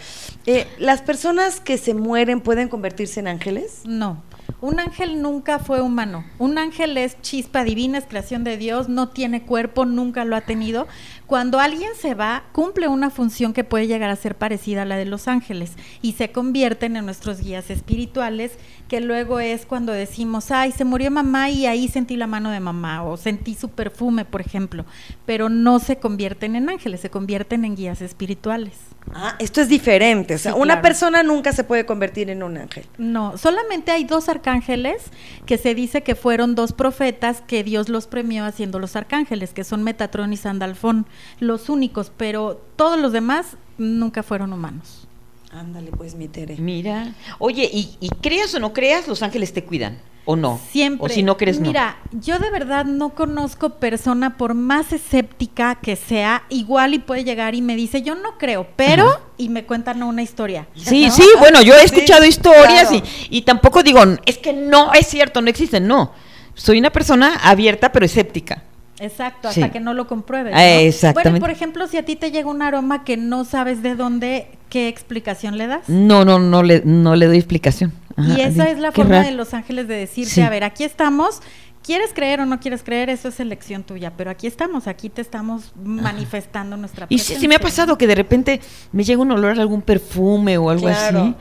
Eh, 0.46 0.68
¿Las 0.78 1.02
personas 1.02 1.60
que 1.60 1.78
se 1.78 1.94
mueren 1.94 2.42
pueden 2.42 2.68
convertirse 2.70 3.20
en 3.20 3.28
ángeles? 3.28 3.82
No, 3.86 4.24
un 4.62 4.80
ángel 4.80 5.22
nunca 5.22 5.60
fue 5.60 5.82
humano. 5.82 6.26
Un 6.38 6.58
ángel 6.58 6.98
es 6.98 7.22
chispa 7.22 7.64
divina, 7.64 7.98
es 7.98 8.06
creación 8.06 8.44
de 8.44 8.58
Dios, 8.58 8.90
no 8.90 9.10
tiene 9.10 9.44
cuerpo, 9.44 9.86
nunca 9.86 10.26
lo 10.26 10.36
ha 10.36 10.42
tenido. 10.42 10.88
Cuando 11.30 11.60
alguien 11.60 11.92
se 11.96 12.16
va, 12.16 12.46
cumple 12.54 12.88
una 12.88 13.12
función 13.12 13.54
que 13.54 13.64
puede 13.64 13.86
llegar 13.86 14.10
a 14.10 14.16
ser 14.16 14.34
parecida 14.34 14.82
a 14.82 14.86
la 14.86 14.98
de 14.98 15.06
los 15.06 15.28
ángeles 15.28 15.74
y 16.02 16.14
se 16.14 16.32
convierten 16.32 16.96
en 16.96 17.06
nuestros 17.06 17.40
guías 17.40 17.70
espirituales, 17.70 18.54
que 18.88 19.00
luego 19.00 19.40
es 19.40 19.68
cuando 19.68 19.92
decimos, 19.92 20.50
ay, 20.50 20.72
se 20.72 20.86
murió 20.86 21.12
mamá 21.12 21.52
y 21.52 21.68
ahí 21.68 21.88
sentí 21.88 22.16
la 22.18 22.26
mano 22.26 22.50
de 22.50 22.60
mamá 22.60 23.04
o 23.04 23.16
sentí 23.16 23.54
su 23.54 23.70
perfume, 23.70 24.26
por 24.26 24.42
ejemplo, 24.42 24.86
pero 25.28 25.50
no 25.50 25.78
se 25.78 26.00
convierten 26.00 26.56
en 26.56 26.68
ángeles, 26.68 27.02
se 27.02 27.12
convierten 27.12 27.64
en 27.64 27.76
guías 27.76 28.02
espirituales. 28.02 28.74
Ah, 29.14 29.36
esto 29.40 29.62
es 29.62 29.70
diferente. 29.70 30.36
O 30.36 30.38
sea, 30.38 30.54
Sí, 30.54 30.58
una 30.58 30.74
claro. 30.76 30.82
persona 30.82 31.24
nunca 31.24 31.52
se 31.54 31.64
puede 31.64 31.86
convertir 31.86 32.30
en 32.30 32.44
un 32.44 32.58
ángel. 32.58 32.86
No, 32.98 33.38
solamente 33.38 33.92
hay 33.92 34.04
dos 34.04 34.30
arcángeles 34.30 35.04
que 35.46 35.58
se 35.58 35.74
dice 35.76 36.02
que 36.04 36.16
fueron 36.16 36.56
dos 36.56 36.74
profetas 36.74 37.42
que 37.42 37.64
Dios 37.64 37.90
los 37.90 38.08
premió 38.08 38.46
haciendo 38.46 38.80
los 38.80 38.96
arcángeles, 38.96 39.54
que 39.54 39.64
son 39.64 39.84
Metatrón 39.84 40.34
y 40.34 40.38
Sandalfón, 40.38 41.06
los 41.40 41.70
únicos, 41.70 42.12
pero 42.16 42.62
todos 42.76 43.00
los 43.00 43.12
demás 43.12 43.58
nunca 43.78 44.24
fueron 44.24 44.54
humanos. 44.54 45.08
Ándale, 45.52 45.92
pues, 45.92 46.16
mi 46.16 46.28
Tere. 46.28 46.58
Mira. 46.58 47.14
Oye, 47.40 47.70
y, 47.72 47.98
y 48.00 48.10
creas 48.10 48.54
o 48.54 48.60
no 48.60 48.72
creas, 48.74 49.08
los 49.08 49.24
ángeles 49.24 49.52
te 49.54 49.64
cuidan. 49.64 49.98
¿O 50.26 50.36
no? 50.36 50.60
Siempre. 50.70 51.08
O 51.08 51.10
si 51.10 51.24
no 51.24 51.38
crees, 51.38 51.60
no. 51.60 51.66
Mira, 51.66 51.98
yo 52.12 52.38
de 52.38 52.52
verdad 52.52 52.86
no 52.86 53.16
conozco 53.16 53.72
persona, 53.80 54.38
por 54.38 54.54
más 54.54 54.94
escéptica 54.94 55.74
que 55.82 55.96
sea, 55.96 56.44
igual 56.50 56.94
y 56.94 57.00
puede 57.00 57.24
llegar 57.24 57.56
y 57.56 57.64
me 57.64 57.76
dice, 57.76 58.04
yo 58.04 58.14
no 58.14 58.38
creo, 58.38 58.68
pero, 58.76 59.08
Ajá. 59.10 59.22
y 59.38 59.50
me 59.50 59.66
cuentan 59.66 60.04
una 60.04 60.22
historia. 60.22 60.68
Sí, 60.76 61.08
¿no? 61.08 61.12
sí, 61.12 61.24
bueno, 61.40 61.64
yo 61.64 61.74
he 61.74 61.80
Sí, 61.80 61.86
escuchado 61.96 62.26
historias 62.26 62.90
claro. 62.90 63.04
y, 63.32 63.38
y 63.40 63.42
tampoco 63.42 63.82
digo, 63.82 64.02
es 64.28 64.38
que 64.38 64.54
no 64.54 64.94
es 64.94 65.08
cierto, 65.08 65.42
no 65.42 65.50
existen, 65.50 65.88
no. 65.88 66.12
Soy 66.54 66.78
una 66.78 66.92
persona 66.92 67.38
abierta 67.42 67.92
pero 67.92 68.06
escéptica. 68.06 68.66
Exacto, 69.00 69.48
hasta 69.48 69.66
Sí. 69.66 69.70
que 69.72 69.80
no 69.80 69.94
lo 69.94 70.08
compruebes. 70.08 70.54
Ah, 70.56 70.66
exactamente. 70.82 71.30
Bueno, 71.32 71.42
por 71.44 71.50
ejemplo, 71.52 71.88
si 71.88 71.98
a 71.98 72.04
ti 72.06 72.16
te 72.16 72.32
llega 72.32 72.50
un 72.50 72.62
aroma 72.62 73.04
que 73.04 73.18
no 73.18 73.46
sabes 73.46 73.82
de 73.82 73.96
dónde, 73.96 74.48
¿qué 74.70 74.88
explicación 74.88 75.58
le 75.58 75.68
das? 75.68 75.88
No, 75.88 76.26
no, 76.26 76.40
no 76.40 76.64
le, 76.64 76.82
no 76.86 77.16
le 77.16 77.28
doy 77.28 77.38
explicación. 77.38 77.94
Ajá, 78.18 78.38
y 78.38 78.42
esa 78.42 78.70
es 78.70 78.80
la 78.80 78.92
forma 78.92 79.16
raro. 79.18 79.28
de 79.30 79.34
los 79.36 79.54
ángeles 79.54 79.88
de 79.88 79.96
decirte, 79.96 80.32
Sí. 80.32 80.42
a 80.42 80.50
ver, 80.50 80.64
aquí 80.66 80.84
estamos, 80.84 81.42
quieres 81.82 82.12
creer 82.14 82.42
o 82.42 82.46
no 82.46 82.60
quieres 82.60 82.84
creer, 82.84 83.10
eso 83.10 83.30
es 83.30 83.40
elección 83.40 83.84
tuya, 83.84 84.12
pero 84.18 84.30
aquí 84.30 84.46
estamos, 84.48 84.88
aquí 84.88 85.10
te 85.10 85.22
estamos 85.22 85.72
manifestando 85.82 86.76
nuestra 86.76 87.06
Y 87.10 87.20
sí, 87.20 87.36
sí 87.40 87.48
me 87.48 87.56
ha 87.56 87.60
pasado 87.60 87.98
que 87.98 88.08
de 88.08 88.16
repente 88.16 88.60
me 88.92 89.04
llega 89.06 89.22
un 89.22 89.32
olor 89.32 89.58
a 89.58 89.62
algún 89.62 89.82
perfume 89.82 90.58
o 90.58 90.70
algo 90.70 90.88
Claro. 90.88 91.20
así. 91.22 91.36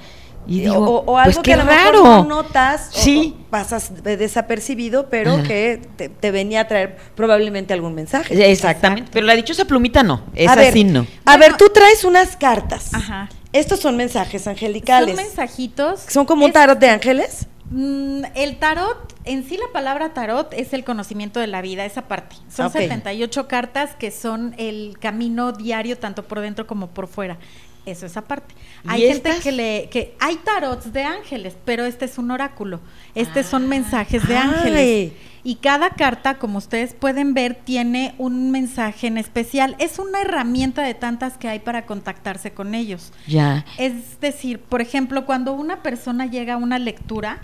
Y 0.48 0.61
digo, 0.62 0.76
o, 0.78 0.96
o 1.00 1.04
pues 1.14 1.26
algo 1.26 1.42
qué 1.42 1.50
que 1.50 1.54
a 1.54 1.56
lo 1.58 1.64
mejor 1.66 1.84
raro. 1.84 2.02
no 2.04 2.24
notas, 2.24 2.88
o- 2.94 2.98
Sí. 2.98 3.37
o 3.38 3.50
pasas 3.50 4.02
de- 4.02 4.16
desapercibido, 4.16 5.08
pero 5.11 5.34
Ajá. 5.34 5.42
que 5.42 5.82
te, 5.96 6.08
te 6.08 6.30
venía 6.30 6.62
a 6.62 6.68
traer 6.68 6.96
probablemente 7.14 7.74
algún 7.74 7.94
mensaje. 7.94 8.50
Exactamente. 8.50 9.11
Pero 9.12 9.26
la 9.26 9.34
dichosa 9.37 9.66
plumita 9.66 10.02
no. 10.02 10.22
Esa 10.34 10.54
ver, 10.56 10.72
sí 10.72 10.84
no. 10.84 11.00
A 11.24 11.37
Bueno, 11.37 11.40
ver, 11.40 11.56
tú 11.58 11.68
traes 11.72 12.02
unas 12.04 12.37
cartas. 12.37 12.94
Ajá. 12.94 13.28
Estos 13.52 13.80
son 13.80 13.96
mensajes 13.96 14.46
angelicales. 14.46 15.14
Son 15.14 15.24
mensajitos. 15.24 16.00
¿Son 16.08 16.24
como 16.26 16.44
un 16.46 16.52
tarot 16.52 16.78
de 16.78 16.88
ángeles? 16.90 17.46
Mm, 17.70 18.22
el 18.34 18.58
tarot, 18.58 18.96
en 19.24 19.46
sí 19.46 19.58
la 19.58 19.70
palabra 19.74 20.14
tarot 20.14 20.52
es 20.54 20.72
el 20.72 20.84
conocimiento 20.84 21.38
de 21.40 21.46
la 21.48 21.61
vida, 21.61 21.84
esa 21.84 22.08
parte. 22.08 22.37
Son 22.54 22.66
Ok. 22.66 22.72
78 22.72 23.46
cartas 23.48 23.90
que 23.98 24.11
son 24.11 24.54
el 24.56 24.96
camino 24.98 25.52
diario, 25.52 25.98
tanto 25.98 26.22
por 26.24 26.40
dentro 26.40 26.66
como 26.66 26.87
por 26.88 27.08
fuera. 27.08 27.37
Eso 27.90 28.07
es 28.07 28.16
aparte. 28.16 28.55
¿Y 28.85 28.88
Hay 28.90 29.01
gente 29.03 29.31
estas? 29.31 29.42
que 29.44 29.53
le, 29.53 29.88
que 29.90 30.14
hay 30.20 30.37
tarots 30.37 30.92
de 30.92 31.03
ángeles, 31.05 31.57
pero 31.64 31.85
este 31.85 32.05
es 32.05 32.18
un 32.18 32.31
oráculo. 32.31 32.81
Estos 33.14 33.46
Ah. 33.46 33.51
son 33.51 33.68
mensajes 33.68 34.27
de 34.29 34.37
Ay. 34.37 34.48
ángeles. 34.48 35.12
Y 35.44 35.57
cada 35.57 35.90
carta, 35.90 36.35
como 36.38 36.59
ustedes 36.59 36.94
pueden 36.94 37.35
ver, 37.35 37.55
tiene 37.55 38.14
un 38.18 38.51
mensaje 38.51 39.07
en 39.07 39.18
especial. 39.18 39.77
Es 39.79 39.98
una 39.98 40.20
herramienta 40.22 40.83
de 40.83 40.94
tantas 40.94 41.37
que 41.38 41.48
hay 41.48 41.59
para 41.61 41.87
contactarse 41.87 42.53
con 42.53 42.74
ellos. 42.74 43.12
Ya. 43.27 43.64
Es 43.79 44.20
decir, 44.20 44.59
por 44.61 44.81
ejemplo, 44.81 45.27
cuando 45.27 45.53
una 45.53 45.83
persona 45.83 46.27
llega 46.27 46.55
a 46.55 46.57
una 46.57 46.79
lectura, 46.79 47.38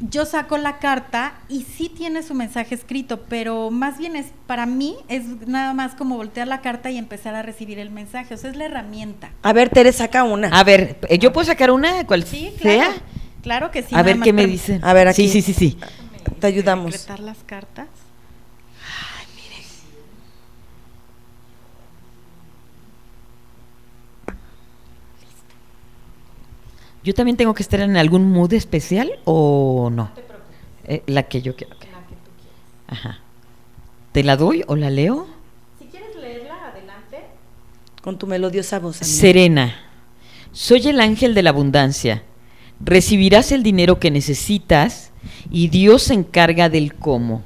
yo 0.00 0.24
saco 0.24 0.56
la 0.56 0.78
carta 0.78 1.34
y 1.48 1.62
sí 1.62 1.90
tiene 1.94 2.22
su 2.22 2.34
mensaje 2.34 2.74
escrito, 2.74 3.20
pero 3.28 3.70
más 3.70 3.98
bien 3.98 4.16
es 4.16 4.28
para 4.46 4.64
mí 4.64 4.96
es 5.08 5.24
nada 5.46 5.74
más 5.74 5.94
como 5.94 6.16
voltear 6.16 6.48
la 6.48 6.62
carta 6.62 6.90
y 6.90 6.96
empezar 6.96 7.34
a 7.34 7.42
recibir 7.42 7.78
el 7.78 7.90
mensaje, 7.90 8.32
o 8.32 8.36
sea, 8.38 8.50
es 8.50 8.56
la 8.56 8.64
herramienta. 8.64 9.30
A 9.42 9.52
ver, 9.52 9.68
Tere, 9.68 9.92
saca 9.92 10.24
una. 10.24 10.48
A 10.48 10.64
ver, 10.64 10.98
eh, 11.08 11.18
¿yo 11.18 11.32
puedo 11.34 11.44
sacar 11.46 11.70
una? 11.70 12.06
¿Cuál 12.06 12.24
Sí, 12.24 12.52
claro. 12.58 12.78
sea? 12.80 12.92
Claro 13.42 13.70
que 13.70 13.82
sí. 13.82 13.94
a 13.94 14.02
ver 14.02 14.20
qué 14.20 14.32
me 14.32 14.46
dicen. 14.46 14.80
A 14.84 14.92
ver, 14.92 15.08
aquí. 15.08 15.28
Sí, 15.28 15.42
sí, 15.42 15.52
sí, 15.52 15.54
sí. 15.54 15.78
Te 16.38 16.46
ayudamos. 16.46 16.92
Decretar 16.92 17.20
las 17.20 17.38
cartas. 17.44 17.88
¿Yo 27.02 27.14
también 27.14 27.36
tengo 27.36 27.54
que 27.54 27.62
estar 27.62 27.80
en 27.80 27.96
algún 27.96 28.30
mood 28.30 28.52
especial 28.52 29.10
o 29.24 29.90
no? 29.90 30.10
Eh, 30.84 31.02
la 31.06 31.22
que 31.24 31.40
yo 31.40 31.56
quiero. 31.56 31.74
ok. 31.76 31.84
Ajá. 32.88 33.20
¿Te 34.12 34.22
la 34.22 34.36
doy 34.36 34.64
o 34.66 34.76
la 34.76 34.90
leo? 34.90 35.26
Si 35.78 35.86
quieres 35.86 36.14
leerla, 36.16 36.68
adelante. 36.68 37.20
Con 38.02 38.18
tu 38.18 38.26
melodiosa 38.26 38.78
voz. 38.78 39.00
amiga. 39.00 39.16
Serena, 39.16 39.76
soy 40.52 40.88
el 40.88 41.00
ángel 41.00 41.34
de 41.34 41.42
la 41.42 41.50
abundancia. 41.50 42.22
Recibirás 42.80 43.52
el 43.52 43.62
dinero 43.62 43.98
que 43.98 44.10
necesitas 44.10 45.09
y 45.50 45.68
Dios 45.68 46.04
se 46.04 46.14
encarga 46.14 46.68
del 46.68 46.94
cómo. 46.94 47.42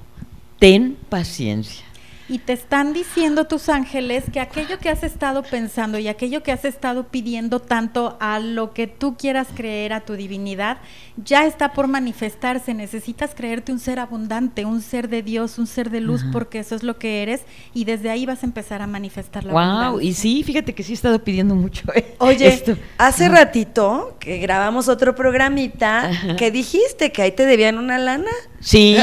Ten 0.59 0.97
paciencia. 1.09 1.85
Y 2.29 2.39
te 2.39 2.55
están 2.55 2.93
diciendo 2.95 3.45
tus 3.47 3.69
ángeles 3.69 4.25
que 4.33 4.41
aquello 4.41 4.79
que 4.79 4.89
has 4.89 5.03
estado 5.03 5.43
pensando 5.43 5.99
y 5.99 6.09
aquello 6.09 6.43
que 6.43 6.53
has 6.53 6.65
estado 6.65 7.09
pidiendo 7.09 7.61
tanto 7.61 8.17
a 8.21 8.39
lo 8.41 8.73
que 8.73 8.87
tú 8.87 9.17
quieras 9.17 9.49
creer, 9.55 9.93
a 9.93 10.01
tu 10.01 10.15
divinidad, 10.15 10.79
ya 11.23 11.45
está 11.45 11.73
por 11.75 11.87
manifestarse. 11.87 12.73
Necesitas 12.73 13.33
creerte 13.35 13.73
un 13.73 13.79
ser 13.79 13.99
abundante, 13.99 14.65
un 14.65 14.81
ser 14.81 15.09
de 15.11 15.23
Dios, 15.23 15.59
un 15.59 15.67
ser 15.67 15.91
de 15.91 16.01
luz, 16.01 16.23
Ajá. 16.23 16.31
porque 16.33 16.61
eso 16.61 16.75
es 16.75 16.83
lo 16.83 16.99
que 16.99 17.23
eres 17.23 17.43
y 17.75 17.85
desde 17.85 18.09
ahí 18.11 18.25
vas 18.25 18.43
a 18.43 18.47
empezar 18.47 18.81
a 18.81 18.87
manifestar 18.87 19.45
la 19.45 19.53
Wow, 19.53 19.61
abundancia. 19.61 20.09
y 20.09 20.15
sí, 20.15 20.43
fíjate 20.45 20.75
que 20.75 20.83
sí 20.83 20.93
he 20.93 20.95
estado 20.95 21.23
pidiendo 21.23 21.55
mucho. 21.55 21.85
eh, 21.95 22.15
Oye, 22.19 22.47
esto. 22.49 22.77
hace 22.97 23.27
Ajá. 23.27 23.35
ratito 23.35 24.17
que 24.19 24.39
grabamos 24.39 24.89
otro 24.89 25.15
programita 25.15 26.07
Ajá. 26.09 26.37
que 26.37 26.51
dijiste 26.51 27.13
que 27.13 27.21
ahí 27.23 27.33
te 27.33 27.45
debían 27.45 27.77
una 27.79 27.99
lana. 27.99 28.31
Sí, 28.61 28.97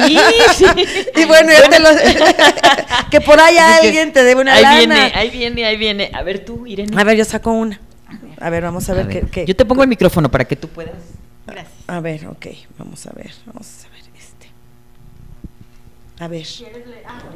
sí. 0.55 0.65
Y 1.15 1.25
bueno, 1.25 1.51
ya 1.51 1.69
te 1.69 1.79
lo- 1.79 1.89
que 3.11 3.21
por 3.21 3.39
ahí 3.39 3.57
alguien 3.57 4.11
te 4.11 4.23
debe 4.23 4.41
una 4.41 4.53
ahí 4.53 4.63
lana. 4.63 4.77
Viene, 4.79 5.11
ahí 5.15 5.29
viene, 5.29 5.65
ahí 5.65 5.77
viene. 5.77 6.11
A 6.13 6.23
ver 6.23 6.43
tú, 6.43 6.65
Irene. 6.65 6.99
A 6.99 7.03
ver, 7.03 7.15
yo 7.17 7.25
saco 7.25 7.51
una. 7.51 7.79
A 8.39 8.49
ver, 8.49 8.63
vamos 8.63 8.89
a 8.89 8.93
ver, 8.93 9.03
A 9.03 9.07
ver, 9.07 9.21
qué, 9.25 9.29
qué- 9.29 9.45
Yo 9.45 9.55
te 9.55 9.65
pongo 9.65 9.83
el 9.83 9.89
micrófono 9.89 10.31
para 10.31 10.45
que 10.45 10.55
tú 10.55 10.67
puedas. 10.67 10.95
Gracias. 11.45 11.71
A 11.87 11.99
ver, 11.99 12.25
ok, 12.27 12.47
vamos 12.79 13.05
a 13.05 13.11
ver, 13.13 13.31
vamos 13.45 13.67
a 13.85 13.89
ver 13.89 14.01
este. 14.17 14.49
A 16.23 16.27
ver. 16.27 16.45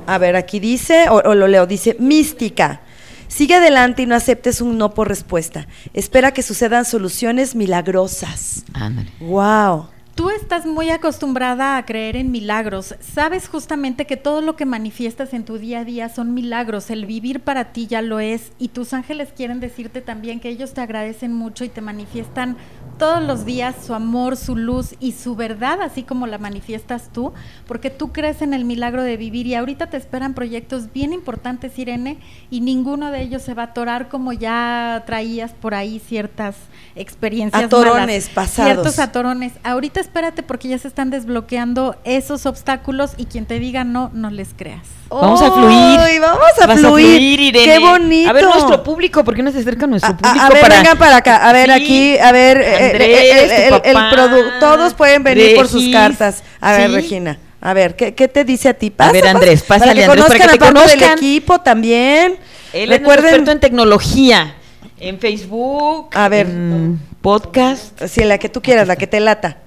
A 0.07 0.17
ver, 0.17 0.35
aquí 0.35 0.59
dice, 0.59 1.09
o, 1.09 1.15
o 1.17 1.35
lo 1.35 1.47
leo, 1.47 1.65
dice, 1.67 1.95
mística. 1.99 2.81
Sigue 3.27 3.55
adelante 3.55 4.03
y 4.03 4.05
no 4.05 4.15
aceptes 4.15 4.61
un 4.61 4.77
no 4.77 4.93
por 4.93 5.07
respuesta. 5.09 5.67
Espera 5.93 6.31
que 6.31 6.41
sucedan 6.43 6.85
soluciones 6.85 7.55
milagrosas. 7.55 8.63
Ándale. 8.73 9.09
Wow. 9.19 9.87
Tú 10.15 10.29
estás 10.29 10.65
muy 10.65 10.91
acostumbrada 10.91 11.75
a 11.75 11.85
creer 11.85 12.15
en 12.15 12.31
milagros. 12.31 12.95
Sabes 13.01 13.49
justamente 13.49 14.05
que 14.05 14.15
todo 14.15 14.39
lo 14.39 14.55
que 14.55 14.65
manifiestas 14.65 15.33
en 15.33 15.43
tu 15.43 15.57
día 15.57 15.79
a 15.79 15.83
día 15.83 16.07
son 16.07 16.33
milagros. 16.33 16.89
El 16.89 17.05
vivir 17.05 17.41
para 17.41 17.73
ti 17.73 17.85
ya 17.87 18.01
lo 18.01 18.21
es. 18.21 18.53
Y 18.57 18.69
tus 18.69 18.93
ángeles 18.93 19.33
quieren 19.35 19.59
decirte 19.59 19.99
también 19.99 20.39
que 20.39 20.47
ellos 20.47 20.73
te 20.73 20.79
agradecen 20.79 21.33
mucho 21.33 21.65
y 21.65 21.69
te 21.69 21.81
manifiestan 21.81 22.55
todos 22.97 23.21
los 23.21 23.45
días 23.45 23.75
su 23.85 23.93
amor, 23.93 24.37
su 24.37 24.55
luz 24.55 24.95
y 24.99 25.11
su 25.11 25.35
verdad, 25.35 25.81
así 25.81 26.03
como 26.03 26.27
la 26.27 26.37
manifiestas 26.37 27.09
tú, 27.11 27.33
porque 27.67 27.89
tú 27.89 28.11
crees 28.11 28.41
en 28.41 28.53
el 28.53 28.65
milagro 28.65 29.03
de 29.03 29.17
vivir 29.17 29.47
y 29.47 29.55
ahorita 29.55 29.87
te 29.87 29.97
esperan 29.97 30.33
proyectos 30.33 30.91
bien 30.93 31.11
importantes, 31.13 31.77
Irene, 31.77 32.19
y 32.49 32.61
ninguno 32.61 33.11
de 33.11 33.21
ellos 33.21 33.41
se 33.41 33.53
va 33.53 33.63
a 33.63 33.65
atorar 33.67 34.07
como 34.07 34.33
ya 34.33 35.03
traías 35.05 35.51
por 35.51 35.73
ahí 35.73 35.99
ciertas 35.99 36.55
experiencias 36.95 37.63
Atorones 37.65 38.25
malas, 38.25 38.29
pasados. 38.29 38.71
ciertos 38.71 38.99
atorones. 38.99 39.53
Ahorita 39.63 39.99
espérate 40.05 40.43
porque 40.43 40.67
ya 40.67 40.77
se 40.77 40.87
están 40.87 41.09
desbloqueando 41.09 41.95
esos 42.03 42.45
obstáculos 42.45 43.11
y 43.17 43.25
quien 43.25 43.45
te 43.45 43.59
diga 43.59 43.83
no, 43.83 44.09
no 44.13 44.29
les 44.29 44.49
creas. 44.55 44.87
Vamos 45.09 45.41
a 45.41 45.51
fluir. 45.51 46.19
Vamos 46.21 46.41
a 46.61 46.67
Vas 46.67 46.79
fluir. 46.79 47.21
Irene. 47.21 47.65
Qué 47.65 47.79
bonito. 47.79 48.29
A 48.29 48.33
ver, 48.33 48.43
nuestro 48.45 48.83
público, 48.83 49.23
¿por 49.23 49.35
qué 49.35 49.43
no 49.43 49.51
se 49.51 49.59
acerca 49.59 49.85
nuestro 49.87 50.11
A, 50.13 50.17
público? 50.17 50.39
a- 50.39 50.45
a 50.47 50.49
ver, 50.49 50.61
para... 50.61 50.75
vengan 50.77 50.97
para 50.97 51.17
acá. 51.17 51.47
A 51.49 51.53
ver, 51.53 51.65
Sí. 51.67 51.71
aquí, 51.71 52.17
a 52.17 52.31
ver, 52.31 52.57
eh, 52.57 52.63
eh, 52.65 52.85
Andrés, 52.91 53.09
eh, 53.09 53.67
el, 53.67 53.69
tu 53.69 53.75
el- 53.75 53.81
el 53.85 53.93
papá, 53.93 54.11
produ- 54.15 54.59
todos 54.59 54.93
pueden 54.93 55.23
venir 55.23 55.55
por 55.55 55.67
sus 55.67 55.89
cartas. 55.89 56.43
A 56.61 56.71
ver, 56.73 56.89
Sí. 56.89 56.95
Regina. 56.95 57.37
A 57.61 57.73
ver, 57.73 57.95
¿qué, 57.95 58.13
qué 58.13 58.27
te 58.27 58.43
dice 58.45 58.69
a 58.69 58.73
ti? 58.75 58.93
A 58.97 59.11
ver, 59.11 59.27
Andrés, 59.27 59.63
para 59.63 59.79
pásale, 59.79 59.99
que 59.99 60.05
Andrés, 60.05 60.23
para 60.25 60.27
conozcan 60.27 60.37
que 60.37 60.43
a 60.43 60.51
te 60.53 60.59
parte 60.73 60.79
del 60.89 60.99
conozcan. 60.99 61.17
equipo 61.17 61.59
también. 61.61 62.37
Él 62.73 62.81
es 62.83 62.87
nuestro 62.87 62.97
Recuerden, 62.99 63.25
experto 63.25 63.51
en 63.51 63.59
tecnología, 63.59 64.55
en 64.99 65.19
Facebook, 65.19 66.09
A 66.13 66.29
ver. 66.29 66.45
en 66.47 66.99
podcast. 67.21 68.01
sí, 68.07 68.23
la 68.23 68.37
que 68.37 68.49
tú 68.49 68.61
quieras, 68.61 68.87
la 68.87 68.95
que 68.97 69.07
te 69.07 69.19
lata. 69.19 69.57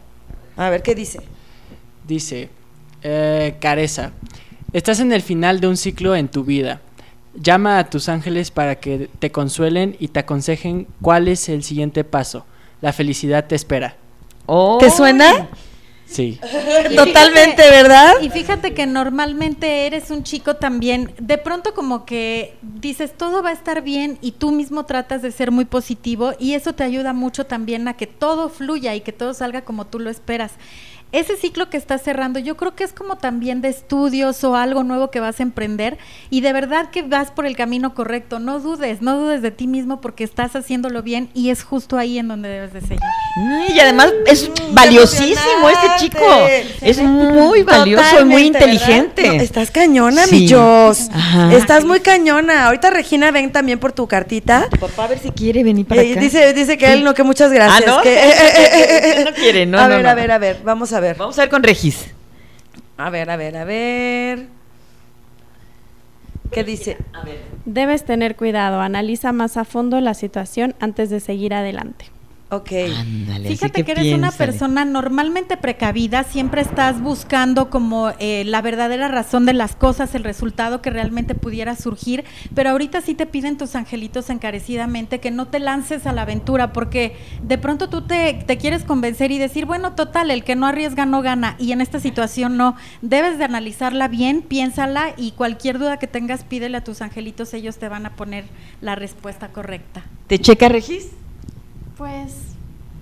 A 0.59 0.71
ver, 0.71 0.83
¿qué 0.83 0.97
dice? 0.97 1.21
Dice, 2.07 2.51
eh, 3.03 3.55
Careza, 3.61 4.11
estás 4.73 4.99
en 4.99 5.13
el 5.13 5.23
final 5.23 5.61
de 5.61 5.69
un 5.69 5.77
ciclo 5.77 6.17
en 6.17 6.27
tu 6.27 6.43
vida. 6.43 6.81
Llama 7.41 7.79
a 7.79 7.89
tus 7.89 8.09
ángeles 8.09 8.51
para 8.51 8.75
que 8.81 9.09
te 9.21 9.31
consuelen 9.31 9.95
y 10.01 10.09
te 10.09 10.19
aconsejen 10.19 10.89
cuál 11.01 11.29
es 11.29 11.49
el 11.49 11.63
siguiente 11.63 12.03
paso. 12.03 12.45
La 12.81 12.93
felicidad 12.93 13.47
te 13.47 13.55
espera. 13.55 13.95
Oh. 14.47 14.79
¿Te 14.81 14.91
suena? 14.91 15.49
Sí. 16.09 16.39
Totalmente, 16.97 17.63
fíjate- 17.63 17.71
¿verdad? 17.71 18.13
Y 18.23 18.31
fíjate 18.31 18.73
que 18.75 18.87
normalmente 18.87 19.87
eres 19.87 20.11
un 20.11 20.23
chico 20.23 20.57
también, 20.57 21.13
de 21.19 21.37
pronto 21.39 21.75
como 21.75 22.07
que 22.07 22.57
dices 22.63 23.13
todo 23.17 23.43
va 23.43 23.51
a 23.51 23.53
estar 23.53 23.83
bien 23.83 24.19
y 24.23 24.33
tú 24.33 24.51
mismo 24.51 24.87
tratas 24.87 25.21
de 25.23 25.31
ser 25.33 25.51
muy 25.51 25.65
positivo 25.67 26.33
y 26.39 26.55
eso 26.55 26.73
te 26.73 26.83
ayuda 26.85 27.13
mucho 27.13 27.45
también 27.45 27.89
a 27.89 27.95
que 27.97 28.07
todo 28.07 28.49
fluya 28.49 28.95
y 28.95 29.03
que 29.03 29.13
todo 29.13 29.35
salga 29.35 29.63
como 29.63 29.87
tú 29.87 29.99
lo 29.99 30.09
esperas. 30.11 30.53
Ese 31.11 31.39
ciclo 31.39 31.71
que 31.71 31.79
estás 31.79 32.03
cerrando, 32.03 32.39
yo 32.39 32.59
creo 32.59 32.75
que 32.75 32.85
es 32.85 32.93
como 32.93 33.17
también 33.17 33.63
de 33.63 33.69
estudios 33.69 34.45
o 34.45 34.55
algo 34.57 34.85
nuevo 34.85 35.11
que 35.11 35.21
vas 35.21 35.41
a 35.41 35.43
emprender 35.43 35.97
y 36.29 36.43
de 36.43 36.53
verdad 36.53 36.91
que 36.91 37.01
vas 37.01 37.31
por 37.31 37.47
el 37.47 37.57
camino 37.57 37.95
correcto. 37.95 38.39
No 38.41 38.61
dudes, 38.61 39.01
no 39.01 39.17
dudes 39.17 39.41
de 39.41 39.51
ti 39.51 39.67
mismo 39.67 40.03
porque 40.03 40.23
estás 40.23 40.55
haciéndolo 40.55 41.03
bien 41.03 41.31
y 41.33 41.49
es 41.49 41.63
justo 41.65 41.97
ahí 41.97 42.19
en 42.19 42.29
donde 42.29 42.51
debes 42.51 42.75
de 42.75 42.81
seguir. 42.83 42.99
Y 43.75 43.81
además 43.81 44.13
es 44.27 44.51
Mm, 44.51 44.75
valiosísimo 44.75 45.71
este 45.71 45.89
chico. 45.99 46.27
Es 46.83 46.99
muy 47.01 47.63
valioso 47.63 48.21
y 48.21 48.25
muy 48.27 48.43
inteligente. 48.47 49.29
No, 49.29 49.33
estás 49.35 49.71
cañona, 49.71 50.27
Sí. 50.27 50.41
mi 50.43 50.49
Jos. 50.51 51.09
Estás 51.53 51.87
muy 51.87 52.01
cañona. 52.01 52.67
Ahorita 52.67 52.91
Regina 52.91 53.31
ven 53.31 53.51
también 53.51 53.79
por 53.79 53.93
tu 53.93 54.07
cartita. 54.07 54.69
Tu 54.71 54.77
papá 54.79 55.05
a 55.05 55.09
ver 55.09 55.19
si 55.21 55.31
quiere 55.31 55.65
venir 55.65 55.87
para 55.87 56.03
Eh, 56.03 56.13
acá. 56.13 56.21
dice, 56.21 56.53
dice 56.53 56.77
que 56.77 56.93
él 56.93 57.03
no, 57.03 57.15
que 57.15 57.23
muchas 57.23 57.51
gracias. 57.51 57.83
Ah, 57.89 57.91
¿no? 57.97 58.03
que- 58.03 58.13
eh, 58.15 58.29
eh, 58.29 58.53
eh, 58.57 59.01
eh, 59.21 59.25
No 59.25 59.33
quiere, 59.35 59.65
no, 59.65 59.79
A 59.79 59.85
no, 59.89 59.95
ver, 59.95 60.03
no. 60.05 60.11
a 60.11 60.15
ver, 60.15 60.31
a 60.33 60.39
ver, 60.39 60.61
vamos 60.65 60.93
a 60.93 60.98
ver. 61.01 61.17
Vamos 61.17 61.39
a 61.39 61.43
ver 61.43 61.51
con 61.51 61.63
Regis. 61.63 62.11
A 62.97 63.11
ver, 63.11 63.31
a 63.31 63.37
ver, 63.37 63.57
a 63.57 63.65
ver. 63.65 64.47
¿Qué 66.51 66.65
dice? 66.65 66.97
Debes 67.65 68.05
tener 68.05 68.37
cuidado, 68.37 68.81
analiza 68.81 69.33
más 69.33 69.57
a 69.57 69.65
fondo 69.65 70.01
la 70.01 70.15
situación 70.15 70.75
antes 70.81 71.11
de 71.11 71.21
seguir 71.21 71.55
adelante. 71.55 72.07
Ok. 72.51 72.73
Ándale, 72.97 73.47
Fíjate 73.51 73.85
que, 73.85 73.93
eres 73.93 74.15
una 74.15 74.31
persona 74.31 74.87
normalmente 74.87 75.59
precavida, 75.59 76.25
siempre 76.25 76.63
estás 76.63 77.03
buscando 77.03 77.69
como 77.69 78.11
eh, 78.19 78.43
la 78.47 78.63
verdadera 78.63 79.09
razón 79.09 79.45
de 79.45 79.53
las 79.53 79.77
cosas, 79.77 80.15
el 80.15 80.25
resultado 80.25 80.81
que 80.81 80.89
realmente 80.89 81.35
pudiera 81.35 81.77
surgir, 81.77 82.25
pero 82.55 82.71
ahorita 82.71 83.03
sí 83.03 83.15
te 83.15 83.27
piden 83.27 83.59
tus 83.59 83.75
angelitos 83.75 84.31
encarecidamente 84.31 85.21
que 85.21 85.31
no 85.31 85.49
te 85.49 85.59
lances 85.59 86.07
a 86.07 86.13
la 86.13 86.23
aventura, 86.23 86.73
porque 86.73 87.17
de 87.43 87.59
pronto 87.59 87.91
tú 87.91 88.07
te, 88.07 88.43
te 88.47 88.57
quieres 88.57 88.83
convencer 88.85 89.31
y 89.31 89.37
decir, 89.37 89.67
bueno, 89.67 89.93
total, 89.93 90.31
el 90.31 90.43
que 90.43 90.57
no 90.57 90.67
arriesga 90.67 91.05
no 91.05 91.21
gana, 91.21 91.55
y 91.59 91.73
en 91.73 91.83
esta 91.83 92.01
situación 92.01 92.57
no, 92.57 92.77
debes 93.03 93.37
de 93.37 93.45
analizarla 93.45 94.09
bien, 94.09 94.41
piénsala 94.41 95.13
y 95.19 95.33
cualquier 95.33 95.79
duda 95.79 95.99
que 95.99 96.07
tengas, 96.07 96.45
pídele 96.45 96.79
a 96.79 96.85
tus 96.85 97.03
angelitos, 97.03 97.53
ellos 97.53 97.77
te 97.77 97.91
van 97.91 98.07
a 98.07 98.17
poner 98.17 98.47
la 98.81 98.95
respuesta 98.95 99.49
correcta. 99.49 100.03
¿Te 100.29 100.39
checa 100.39 100.71
Regis? 100.71 101.09
Pues, 101.99 102.33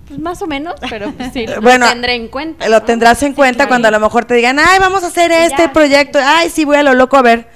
pues 0.07 0.19
más 0.19 0.41
o 0.41 0.47
menos, 0.47 0.75
pero 0.89 1.11
pues 1.13 1.31
sí, 1.31 1.45
lo 1.47 1.61
Bueno, 1.61 1.87
tendré 1.87 2.15
en 2.15 2.27
cuenta. 2.27 2.67
Lo 2.67 2.79
¿no? 2.79 2.83
tendrás 2.83 3.21
en 3.23 3.29
Sí, 3.29 3.35
cuenta 3.35 3.57
claro. 3.59 3.69
cuando 3.69 3.87
a 3.87 3.91
lo 3.91 3.99
mejor 3.99 4.25
te 4.25 4.33
digan, 4.33 4.57
ay, 4.59 4.79
vamos 4.79 5.03
a 5.03 5.07
hacer 5.07 5.31
este 5.31 5.63
Ya. 5.63 5.73
proyecto. 5.73 6.19
Ay, 6.21 6.49
sí, 6.49 6.65
voy 6.65 6.77
a 6.77 6.83
lo 6.83 6.93
loco 6.93 7.15
a 7.17 7.21
ver. 7.21 7.47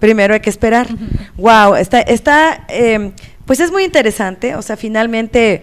Primero 0.00 0.34
hay 0.34 0.40
que 0.40 0.50
esperar. 0.50 0.88
wow, 1.36 1.74
está, 1.76 2.00
está 2.00 2.64
eh, 2.68 3.12
pues 3.44 3.60
es 3.60 3.70
muy 3.70 3.84
interesante. 3.84 4.56
O 4.56 4.62
sea, 4.62 4.76
finalmente, 4.76 5.62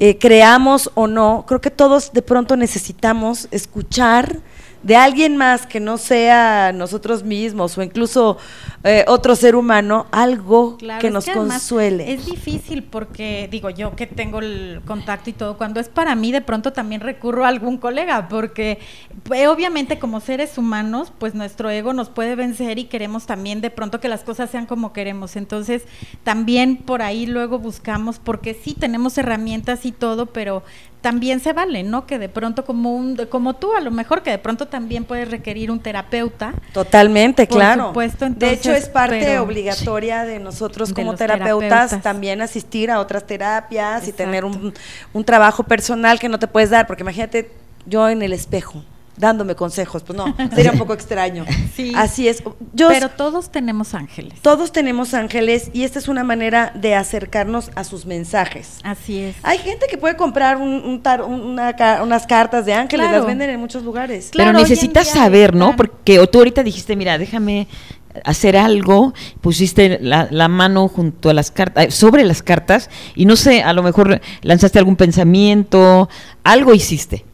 eh, 0.00 0.18
creamos 0.18 0.90
o 0.94 1.06
no, 1.06 1.44
creo 1.46 1.60
que 1.60 1.70
todos 1.70 2.12
de 2.12 2.22
pronto 2.22 2.56
necesitamos 2.56 3.46
escuchar 3.50 4.36
de 4.82 4.96
alguien 4.96 5.36
más 5.36 5.66
que 5.66 5.80
no 5.80 5.98
sea 5.98 6.72
nosotros 6.72 7.22
mismos 7.22 7.78
o 7.78 7.82
incluso 7.82 8.38
eh, 8.84 9.04
otro 9.06 9.36
ser 9.36 9.54
humano, 9.54 10.06
algo 10.10 10.76
Claro, 10.76 11.00
que 11.00 11.10
nos 11.10 11.26
consuele. 11.26 12.12
Es 12.12 12.26
difícil 12.26 12.82
porque, 12.82 13.48
digo, 13.50 13.70
yo 13.70 13.94
que 13.94 14.06
tengo 14.06 14.40
el 14.40 14.80
contacto 14.84 15.30
y 15.30 15.32
todo, 15.32 15.56
cuando 15.56 15.80
es 15.80 15.88
para 15.88 16.14
mí, 16.14 16.32
de 16.32 16.40
pronto 16.40 16.72
también 16.72 17.00
recurro 17.00 17.44
a 17.44 17.48
algún 17.48 17.78
colega, 17.78 18.28
porque 18.28 18.78
pues, 19.22 19.46
obviamente 19.46 19.98
como 19.98 20.20
seres 20.20 20.58
humanos, 20.58 21.12
pues 21.18 21.34
nuestro 21.34 21.70
ego 21.70 21.92
nos 21.92 22.08
puede 22.08 22.34
vencer 22.34 22.78
y 22.78 22.84
queremos 22.84 23.26
también 23.26 23.60
de 23.60 23.70
pronto 23.70 24.00
que 24.00 24.08
las 24.08 24.24
cosas 24.24 24.50
sean 24.50 24.66
como 24.66 24.92
queremos. 24.92 25.36
Entonces, 25.36 25.84
también 26.24 26.76
por 26.76 27.02
ahí 27.02 27.26
luego 27.26 27.58
buscamos, 27.58 28.18
porque 28.18 28.54
sí 28.54 28.74
tenemos 28.74 29.16
herramientas 29.16 29.86
y 29.86 29.92
todo, 29.92 30.26
pero 30.26 30.62
también 31.02 31.40
se 31.40 31.52
vale, 31.52 31.82
¿no? 31.82 32.06
Que 32.06 32.18
de 32.18 32.28
pronto 32.30 32.64
como 32.64 32.94
un, 32.96 33.16
como 33.28 33.54
tú, 33.56 33.74
a 33.76 33.80
lo 33.80 33.90
mejor 33.90 34.22
que 34.22 34.30
de 34.30 34.38
pronto 34.38 34.68
también 34.68 35.04
puedes 35.04 35.30
requerir 35.30 35.70
un 35.70 35.80
terapeuta. 35.80 36.54
Totalmente, 36.72 37.46
Por 37.46 37.58
claro. 37.58 37.88
supuesto, 37.88 38.24
de 38.30 38.30
hecho, 38.52 38.70
entonces, 38.70 38.84
es 38.84 38.88
parte 38.88 39.20
pero- 39.20 39.42
obligatoria 39.42 40.24
de 40.24 40.38
nosotros 40.38 40.88
De 40.88 40.94
como 40.94 41.14
terapeutas, 41.14 41.68
terapeutas. 41.68 42.02
también 42.02 42.40
asistir 42.40 42.90
a 42.90 43.00
otras 43.00 43.26
terapias 43.26 44.06
y 44.08 44.12
tener 44.12 44.44
un, 44.44 44.72
un 45.12 45.24
trabajo 45.24 45.64
personal 45.64 46.18
que 46.18 46.28
no 46.28 46.38
te 46.38 46.46
puedes 46.46 46.70
dar, 46.70 46.86
porque 46.86 47.02
imagínate 47.02 47.50
yo 47.84 48.08
en 48.08 48.22
el 48.22 48.32
espejo 48.32 48.82
dándome 49.16 49.54
consejos, 49.54 50.02
pues 50.02 50.16
no, 50.16 50.34
sería 50.54 50.72
un 50.72 50.78
poco 50.78 50.94
extraño. 50.94 51.44
Sí. 51.76 51.92
Así 51.96 52.28
es. 52.28 52.42
Yo, 52.72 52.88
Pero 52.88 53.10
todos 53.10 53.50
tenemos 53.50 53.94
ángeles. 53.94 54.40
todos 54.42 54.72
tenemos 54.72 55.14
ángeles 55.14 55.70
y 55.72 55.84
esta 55.84 55.98
es 55.98 56.08
una 56.08 56.24
manera 56.24 56.72
de 56.74 56.94
acercarnos 56.94 57.70
a 57.74 57.84
sus 57.84 58.06
mensajes. 58.06 58.78
Así 58.82 59.18
es. 59.20 59.36
Hay 59.42 59.58
gente 59.58 59.86
que 59.90 59.98
puede 59.98 60.16
comprar 60.16 60.56
un, 60.56 60.70
un 60.84 61.02
tar- 61.02 61.22
una 61.22 61.74
unas 62.02 62.26
cartas 62.26 62.64
de 62.66 62.74
ángeles, 62.74 63.06
Claro. 63.06 63.18
las 63.18 63.26
venden 63.26 63.50
en 63.50 63.60
muchos 63.60 63.82
lugares. 63.82 64.30
Claro, 64.30 64.50
Pero 64.52 64.60
necesitas 64.62 65.08
saber, 65.08 65.54
¿no? 65.54 65.76
Porque 65.76 66.18
o 66.18 66.26
tú 66.28 66.38
ahorita 66.38 66.62
dijiste, 66.62 66.96
mira, 66.96 67.18
déjame 67.18 67.68
hacer 68.24 68.56
algo, 68.58 69.14
pusiste 69.40 69.98
la, 70.00 70.28
la 70.30 70.46
mano 70.48 70.86
junto 70.88 71.30
a 71.30 71.34
las 71.34 71.50
cartas, 71.50 71.94
sobre 71.94 72.24
las 72.24 72.42
cartas, 72.42 72.90
y 73.14 73.24
no 73.24 73.36
sé, 73.36 73.62
a 73.62 73.72
lo 73.72 73.82
mejor 73.82 74.20
lanzaste 74.42 74.78
algún 74.78 74.96
pensamiento, 74.96 76.10
algo 76.44 76.74
hiciste, 76.74 77.24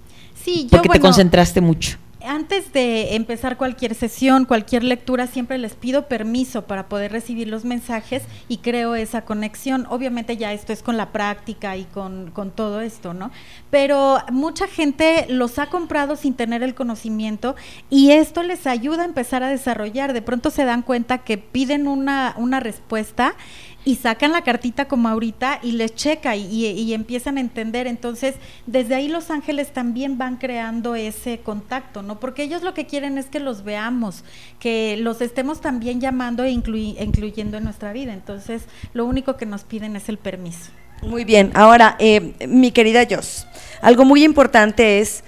Sí, 0.43 0.69
yo 0.71 0.79
porque 0.79 0.89
te 0.89 1.01
concentraste 1.01 1.61
mucho. 1.61 1.99
Antes 2.21 2.73
de 2.73 3.15
empezar 3.15 3.57
cualquier 3.57 3.95
sesión, 3.95 4.45
cualquier 4.45 4.83
lectura, 4.83 5.29
siempre 5.29 5.57
les 5.57 5.75
pido 5.75 6.09
permiso 6.09 6.67
para 6.67 6.89
poder 6.89 7.13
recibir 7.13 7.47
los 7.47 7.65
mensajes 7.65 8.25
y 8.49 8.59
creo 8.59 8.97
esa 8.97 9.25
conexión. 9.25 9.87
Obviamente 9.89 10.37
ya 10.37 10.53
esto 10.53 10.73
es 10.73 10.83
con 10.83 10.97
la 10.97 11.11
práctica 11.13 11.77
y 11.77 11.85
con, 11.85 12.33
con 12.33 12.51
todo 12.51 12.81
esto, 12.81 13.15
¿no? 13.15 13.31
Pero 13.71 14.19
mucha 14.33 14.67
gente 14.67 15.27
los 15.29 15.61
ha 15.61 15.67
comprado 15.67 16.17
sin 16.17 16.35
tener 16.35 16.65
el 16.65 16.75
conocimiento 16.75 17.55
y 17.89 18.11
esto 18.11 18.43
les 18.43 18.67
ayuda 18.67 19.03
a 19.03 19.07
empezar 19.07 19.45
a 19.45 19.49
desarrollar. 19.49 20.13
De 20.13 20.21
pronto 20.21 20.51
se 20.51 20.65
dan 20.65 20.83
cuenta 20.83 21.19
que 21.19 21.39
piden 21.39 21.87
una, 21.87 22.35
una 22.37 22.59
respuesta 22.59 23.37
y 23.85 23.97
sacan 23.97 24.33
la 24.33 24.43
cartita 24.43 24.87
como 24.87 25.09
ahorita 25.09 25.61
y 25.63 25.73
les 25.73 25.95
checa 25.95 26.37
y, 26.37 26.93
empiezan 26.93 27.39
a 27.39 27.41
entender. 27.41 27.87
Entonces, 27.87 28.35
desde 28.67 28.95
ahí 28.95 29.09
los 29.09 29.31
ángeles 29.31 29.73
también 29.73 30.19
van 30.19 30.37
creando 30.37 30.95
ese 30.95 31.39
contacto, 31.39 32.03
¿no? 32.03 32.21
Porque 32.21 32.43
ellos 32.43 32.63
lo 32.63 32.75
que 32.75 32.87
quieren 32.87 33.19
es 33.19 33.27
que 33.27 33.41
los 33.41 33.65
veamos, 33.65 34.25
que 34.59 34.97
los 34.99 35.21
estemos 35.21 35.61
también 35.61 36.01
llamando 36.01 36.45
e 36.45 36.51
incluyendo 36.51 37.57
en 37.57 37.65
nuestra 37.65 37.93
vida. 37.93 38.13
Entonces, 38.13 38.63
lo 38.93 39.07
único 39.07 39.37
que 39.37 39.47
nos 39.47 39.65
piden 39.65 39.97
es 39.97 40.09
el 40.09 40.19
permiso. 40.19 40.71
Muy 41.03 41.25
bien, 41.25 41.53
ahora, 41.55 41.97
eh, 42.01 42.35
mi 42.49 42.73
querida 42.73 43.07
Jos, 43.09 43.47
algo 43.81 44.05
muy 44.05 44.25
importante 44.25 44.99
es 44.99 45.23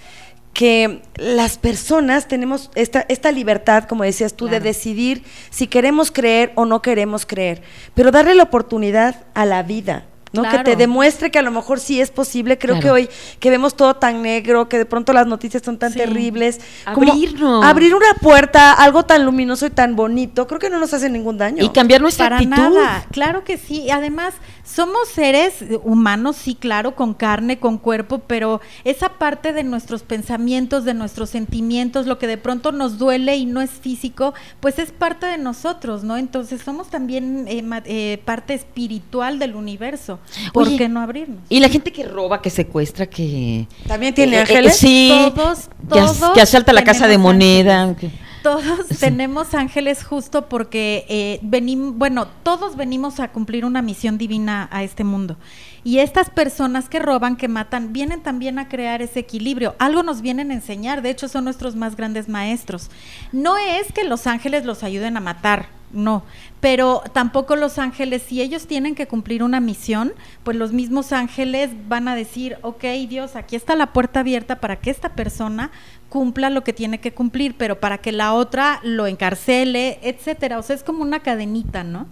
que 0.60 1.00
las 1.16 1.56
personas 1.56 2.28
tenemos 2.28 2.70
esta, 2.74 3.06
esta 3.08 3.32
libertad, 3.32 3.84
como 3.84 4.04
decías 4.04 4.34
tú, 4.34 4.46
de 4.46 4.60
decidir 4.60 5.24
si 5.48 5.68
queremos 5.68 6.10
creer 6.10 6.52
o 6.54 6.66
no 6.66 6.82
queremos 6.82 7.24
creer, 7.24 7.62
pero 7.94 8.10
darle 8.10 8.34
la 8.34 8.42
oportunidad 8.42 9.24
a 9.32 9.46
la 9.46 9.62
vida. 9.62 10.04
¿No? 10.32 10.42
Que 10.48 10.58
te 10.60 10.76
demuestre 10.76 11.30
que 11.30 11.38
a 11.38 11.42
lo 11.42 11.50
mejor 11.50 11.80
sí 11.80 12.00
es 12.00 12.10
posible. 12.10 12.58
Creo 12.58 12.78
que 12.80 12.90
hoy 12.90 13.08
que 13.40 13.50
vemos 13.50 13.74
todo 13.74 13.94
tan 13.96 14.22
negro, 14.22 14.68
que 14.68 14.78
de 14.78 14.86
pronto 14.86 15.12
las 15.12 15.26
noticias 15.26 15.62
son 15.62 15.78
tan 15.78 15.92
Sí. 15.92 15.98
terribles, 15.98 16.60
como 16.94 17.10
Abrirnos. 17.12 17.64
abrir 17.64 17.94
una 17.94 18.14
puerta, 18.20 18.72
algo 18.72 19.04
tan 19.04 19.24
luminoso 19.24 19.66
y 19.66 19.70
tan 19.70 19.96
bonito, 19.96 20.46
creo 20.46 20.60
que 20.60 20.70
no 20.70 20.78
nos 20.78 20.94
hace 20.94 21.10
ningún 21.10 21.36
daño. 21.38 21.64
Y 21.64 21.68
cambiar 21.70 22.00
nuestra 22.00 22.26
Para 22.26 22.36
actitud. 22.36 22.56
nada, 22.56 23.06
claro 23.10 23.42
que 23.44 23.58
sí. 23.58 23.82
Y 23.82 23.90
Además, 23.90 24.34
somos 24.64 25.08
seres 25.08 25.56
humanos, 25.82 26.36
sí, 26.36 26.54
claro, 26.54 26.94
con 26.94 27.12
carne, 27.12 27.58
con 27.58 27.76
cuerpo, 27.76 28.20
pero 28.26 28.60
esa 28.84 29.08
parte 29.18 29.52
de 29.52 29.64
nuestros 29.64 30.02
pensamientos, 30.04 30.84
de 30.84 30.94
nuestros 30.94 31.28
sentimientos, 31.30 32.06
lo 32.06 32.18
que 32.18 32.26
de 32.28 32.38
pronto 32.38 32.70
nos 32.70 32.96
duele 32.98 33.36
y 33.36 33.46
no 33.46 33.60
es 33.60 33.70
físico, 33.70 34.32
pues 34.60 34.78
es 34.78 34.92
parte 34.92 35.26
de 35.26 35.38
nosotros, 35.38 36.04
¿no? 36.04 36.16
Entonces 36.16 36.62
somos 36.62 36.88
también 36.88 37.46
eh, 37.48 37.64
eh, 37.86 38.22
parte 38.24 38.54
espiritual 38.54 39.38
del 39.40 39.56
universo. 39.56 40.19
¿Por 40.52 40.66
Oye, 40.66 40.76
qué 40.76 40.88
no 40.88 41.00
abrirnos? 41.00 41.38
Y 41.48 41.60
la 41.60 41.68
gente 41.68 41.92
que 41.92 42.04
roba, 42.04 42.40
que 42.42 42.50
secuestra, 42.50 43.06
que... 43.06 43.66
¿También 43.86 44.14
tiene 44.14 44.32
Eh, 44.36 44.38
eh, 44.38 44.42
ángeles? 44.42 44.76
sí, 44.76 45.10
Todos, 45.34 45.68
que, 45.92 45.98
as- 46.00 46.18
todos 46.18 46.32
que 46.34 46.40
asalta 46.40 46.72
la 46.72 46.84
casa 46.84 47.08
de 47.08 47.18
moneda. 47.18 47.82
ángeles. 47.82 48.14
Todos 48.42 48.86
tenemos 49.00 49.52
ángeles 49.54 50.02
justo 50.02 50.48
porque 50.48 51.04
eh, 51.08 51.40
venimos, 51.42 51.94
bueno, 51.96 52.26
todos 52.42 52.74
venimos 52.76 53.20
a 53.20 53.28
cumplir 53.32 53.64
una 53.66 53.82
misión 53.82 54.16
divina 54.16 54.68
a 54.72 54.82
este 54.82 55.04
mundo. 55.04 55.36
Y 55.84 55.98
estas 55.98 56.30
personas 56.30 56.88
que 56.88 56.98
roban, 57.00 57.36
que 57.36 57.48
matan, 57.48 57.92
vienen 57.92 58.22
también 58.22 58.58
a 58.58 58.68
crear 58.68 59.02
ese 59.02 59.18
equilibrio. 59.20 59.74
Algo 59.78 60.02
nos 60.02 60.20
vienen 60.22 60.50
a 60.50 60.54
enseñar, 60.54 61.02
de 61.02 61.10
hecho 61.10 61.26
son 61.28 61.44
nuestros 61.44 61.74
más 61.76 61.96
grandes 61.96 62.28
maestros. 62.28 62.90
No 63.32 63.56
es 63.58 63.90
que 63.92 64.04
los 64.04 64.26
ángeles 64.26 64.64
los 64.64 64.82
ayuden 64.84 65.16
a 65.16 65.20
matar, 65.20 65.68
no, 65.92 66.22
pero 66.60 67.02
tampoco 67.12 67.56
los 67.56 67.78
ángeles, 67.78 68.22
si 68.22 68.40
ellos 68.40 68.66
tienen 68.66 68.94
que 68.94 69.08
cumplir 69.08 69.42
una 69.42 69.60
misión, 69.60 70.12
pues 70.42 70.56
los 70.56 70.72
mismos 70.72 71.12
ángeles 71.12 71.70
van 71.88 72.08
a 72.08 72.14
decir, 72.14 72.58
ok 72.62 72.84
Dios, 73.08 73.36
aquí 73.36 73.56
está 73.56 73.74
la 73.76 73.92
puerta 73.92 74.20
abierta 74.20 74.60
para 74.60 74.76
que 74.76 74.90
esta 74.90 75.10
persona 75.10 75.70
cumpla 76.08 76.50
lo 76.50 76.62
que 76.64 76.72
tiene 76.72 77.00
que 77.00 77.12
cumplir, 77.12 77.54
pero 77.56 77.80
para 77.80 77.98
que 77.98 78.12
la 78.12 78.34
otra 78.34 78.80
lo 78.82 79.06
encarcele, 79.06 79.98
etcétera. 80.02 80.58
O 80.58 80.62
sea, 80.62 80.76
es 80.76 80.82
como 80.82 81.02
una 81.02 81.20
cadenita, 81.20 81.84
¿no? 81.84 82.08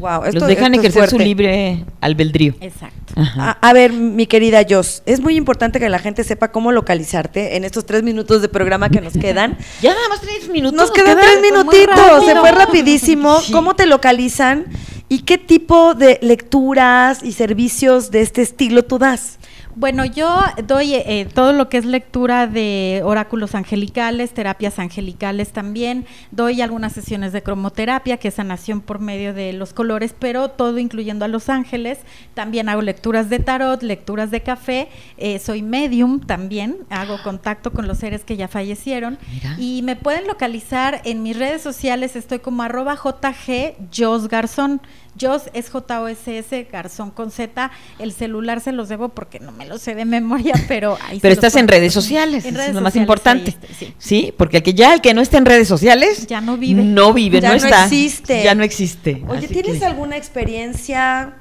Wow, 0.00 0.22
Los 0.32 0.46
dejan 0.46 0.74
ejercer 0.74 1.10
su 1.10 1.18
libre 1.18 1.84
albedrío. 2.00 2.54
Exacto. 2.60 2.96
A, 3.16 3.50
a 3.60 3.72
ver, 3.74 3.92
mi 3.92 4.26
querida 4.26 4.64
Jos, 4.68 5.02
es 5.04 5.20
muy 5.20 5.36
importante 5.36 5.78
que 5.78 5.88
la 5.90 5.98
gente 5.98 6.24
sepa 6.24 6.50
cómo 6.52 6.72
localizarte 6.72 7.56
en 7.56 7.64
estos 7.64 7.84
tres 7.84 8.02
minutos 8.02 8.40
de 8.40 8.48
programa 8.48 8.88
que 8.88 9.00
nos 9.00 9.12
quedan. 9.12 9.58
Ya 9.82 9.94
nada 9.94 10.08
más 10.08 10.20
tres 10.20 10.48
minutos. 10.48 10.76
Nos 10.76 10.90
quedan 10.90 11.18
tres 11.18 11.40
minutitos, 11.40 12.24
se 12.24 12.34
fue 12.36 12.50
rapidísimo. 12.52 13.40
Sí. 13.40 13.52
¿Cómo 13.52 13.74
te 13.74 13.86
localizan 13.86 14.66
y 15.08 15.20
qué 15.20 15.38
tipo 15.38 15.94
de 15.94 16.18
lecturas 16.22 17.22
y 17.22 17.32
servicios 17.32 18.10
de 18.10 18.22
este 18.22 18.42
estilo 18.42 18.84
tú 18.84 18.98
das? 18.98 19.38
Bueno, 19.76 20.04
yo 20.04 20.40
doy 20.66 20.94
eh, 20.94 21.28
todo 21.32 21.52
lo 21.52 21.68
que 21.68 21.78
es 21.78 21.84
lectura 21.84 22.46
de 22.46 23.02
oráculos 23.04 23.54
angelicales, 23.54 24.34
terapias 24.34 24.78
angelicales 24.78 25.52
también, 25.52 26.06
doy 26.30 26.60
algunas 26.60 26.92
sesiones 26.92 27.32
de 27.32 27.42
cromoterapia, 27.42 28.16
que 28.16 28.28
es 28.28 28.34
sanación 28.34 28.80
por 28.80 28.98
medio 28.98 29.32
de 29.32 29.52
los 29.52 29.72
colores, 29.72 30.14
pero 30.18 30.50
todo 30.50 30.78
incluyendo 30.78 31.24
a 31.24 31.28
los 31.28 31.48
ángeles. 31.48 31.98
También 32.34 32.68
hago 32.68 32.82
lecturas 32.82 33.30
de 33.30 33.38
tarot, 33.38 33.82
lecturas 33.82 34.30
de 34.30 34.42
café, 34.42 34.88
eh, 35.18 35.38
soy 35.38 35.62
medium 35.62 36.20
también, 36.20 36.78
hago 36.90 37.22
contacto 37.22 37.72
con 37.72 37.86
los 37.86 37.98
seres 37.98 38.24
que 38.24 38.36
ya 38.36 38.48
fallecieron. 38.48 39.18
Mira. 39.32 39.56
Y 39.58 39.82
me 39.82 39.96
pueden 39.96 40.26
localizar 40.26 41.00
en 41.04 41.22
mis 41.22 41.38
redes 41.38 41.62
sociales, 41.62 42.16
estoy 42.16 42.40
como 42.40 42.62
arroba 42.62 42.96
JG 42.96 43.76
Jos 43.96 44.28
Garzón. 44.28 44.80
Jos 45.20 45.50
es 45.52 45.68
J-O-S-S, 45.70 46.66
Garzón 46.72 47.10
con 47.10 47.30
Z. 47.30 47.70
El 47.98 48.12
celular 48.12 48.60
se 48.60 48.72
los 48.72 48.88
debo 48.88 49.10
porque 49.10 49.38
no 49.40 49.52
me 49.52 49.66
lo 49.66 49.78
sé 49.78 49.94
de 49.94 50.04
memoria, 50.04 50.54
pero 50.68 50.96
ahí 51.06 51.18
Pero 51.20 51.34
estás 51.34 51.56
en 51.56 51.68
redes 51.68 51.92
sociales, 51.92 52.44
En 52.44 52.50
eso 52.50 52.58
redes 52.58 52.68
es 52.70 52.74
lo 52.74 52.80
más 52.80 52.92
sociales, 52.94 53.02
importante. 53.08 53.56
sí. 53.78 53.94
Sí, 53.98 54.34
porque 54.36 54.58
el 54.58 54.62
que 54.62 54.74
ya 54.74 54.94
el 54.94 55.00
que 55.00 55.12
no 55.14 55.20
está 55.20 55.38
en 55.38 55.46
redes 55.46 55.68
sociales 55.68 56.26
Ya 56.26 56.40
no 56.40 56.56
vive. 56.56 56.82
No 56.82 57.12
vive, 57.12 57.40
Ya 57.40 57.48
no, 57.48 57.56
no 57.58 57.64
está. 57.64 57.84
existe. 57.84 58.42
Ya 58.44 58.54
no 58.54 58.62
existe. 58.64 59.22
Oye, 59.28 59.38
Así 59.46 59.48
¿tienes 59.48 59.78
que- 59.78 59.84
alguna 59.86 60.16
experiencia 60.16 61.34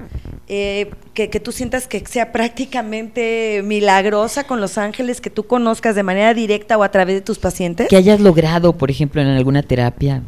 eh, 0.52 0.90
que, 1.14 1.30
que 1.30 1.40
tú 1.40 1.52
sientas 1.52 1.88
que 1.88 2.04
sea 2.08 2.32
prácticamente 2.32 3.62
milagrosa 3.64 4.46
con 4.46 4.60
los 4.62 4.78
ángeles 4.78 5.22
que 5.22 5.30
tú 5.30 5.46
conozcas 5.46 5.96
de 5.96 6.04
manera 6.04 6.34
directa 6.34 6.78
o 6.78 6.84
a 6.84 6.90
través 6.92 7.16
de 7.16 7.22
tus 7.22 7.38
pacientes? 7.40 7.88
que 7.88 7.96
hayas 7.96 8.20
logrado, 8.20 8.74
por 8.78 8.90
ejemplo, 8.92 9.22
en 9.22 9.28
alguna 9.28 9.62
terapia? 9.64 10.24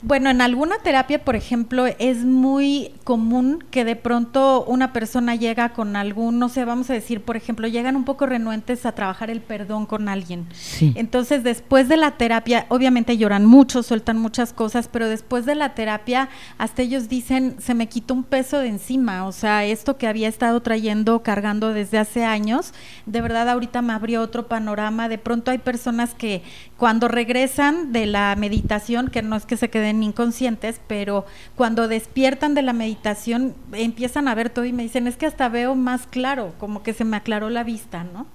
Bueno, 0.00 0.30
en 0.30 0.40
alguna 0.40 0.78
terapia, 0.78 1.24
por 1.24 1.34
ejemplo, 1.34 1.86
es 1.98 2.18
muy 2.18 2.92
común 3.02 3.64
que 3.72 3.84
de 3.84 3.96
pronto 3.96 4.64
una 4.64 4.92
persona 4.92 5.34
llega 5.34 5.70
con 5.70 5.96
algún, 5.96 6.38
no 6.38 6.48
sé, 6.48 6.64
vamos 6.64 6.88
a 6.88 6.92
decir, 6.92 7.22
por 7.22 7.36
ejemplo, 7.36 7.66
llegan 7.66 7.96
un 7.96 8.04
poco 8.04 8.26
renuentes 8.26 8.86
a 8.86 8.92
trabajar 8.92 9.28
el 9.28 9.40
perdón 9.40 9.86
con 9.86 10.08
alguien. 10.08 10.46
Sí. 10.52 10.92
Entonces, 10.94 11.42
después 11.42 11.88
de 11.88 11.96
la 11.96 12.12
terapia, 12.12 12.66
obviamente 12.68 13.16
lloran 13.16 13.44
mucho, 13.44 13.82
sueltan 13.82 14.18
muchas 14.18 14.52
cosas, 14.52 14.86
pero 14.86 15.08
después 15.08 15.46
de 15.46 15.56
la 15.56 15.74
terapia, 15.74 16.28
hasta 16.58 16.82
ellos 16.82 17.08
dicen, 17.08 17.56
se 17.58 17.74
me 17.74 17.88
quitó 17.88 18.14
un 18.14 18.22
peso 18.22 18.60
de 18.60 18.68
encima, 18.68 19.26
o 19.26 19.32
sea, 19.32 19.64
esto 19.64 19.98
que 19.98 20.06
había 20.06 20.28
estado 20.28 20.60
trayendo, 20.60 21.24
cargando 21.24 21.72
desde 21.72 21.98
hace 21.98 22.24
años, 22.24 22.72
de 23.06 23.20
verdad 23.20 23.48
ahorita 23.48 23.82
me 23.82 23.94
abrió 23.94 24.22
otro 24.22 24.46
panorama. 24.46 25.08
De 25.08 25.18
pronto 25.18 25.50
hay 25.50 25.58
personas 25.58 26.14
que 26.14 26.42
cuando 26.76 27.08
regresan 27.08 27.90
de 27.92 28.06
la 28.06 28.36
meditación, 28.36 29.08
que 29.08 29.22
no 29.22 29.34
es 29.34 29.44
que 29.44 29.56
se 29.56 29.70
queden 29.70 29.87
inconscientes, 29.90 30.80
pero 30.86 31.24
cuando 31.56 31.88
despiertan 31.88 32.54
de 32.54 32.62
la 32.62 32.72
meditación, 32.72 33.54
empiezan 33.72 34.28
a 34.28 34.34
ver 34.34 34.50
todo 34.50 34.64
y 34.64 34.72
me 34.72 34.82
dicen, 34.82 35.06
es 35.06 35.16
que 35.16 35.26
hasta 35.26 35.48
veo 35.48 35.74
más 35.74 36.06
claro, 36.06 36.54
como 36.58 36.82
que 36.82 36.92
se 36.92 37.04
me 37.04 37.16
aclaró 37.16 37.50
la 37.50 37.64
vista, 37.64 38.04
¿no? 38.04 38.26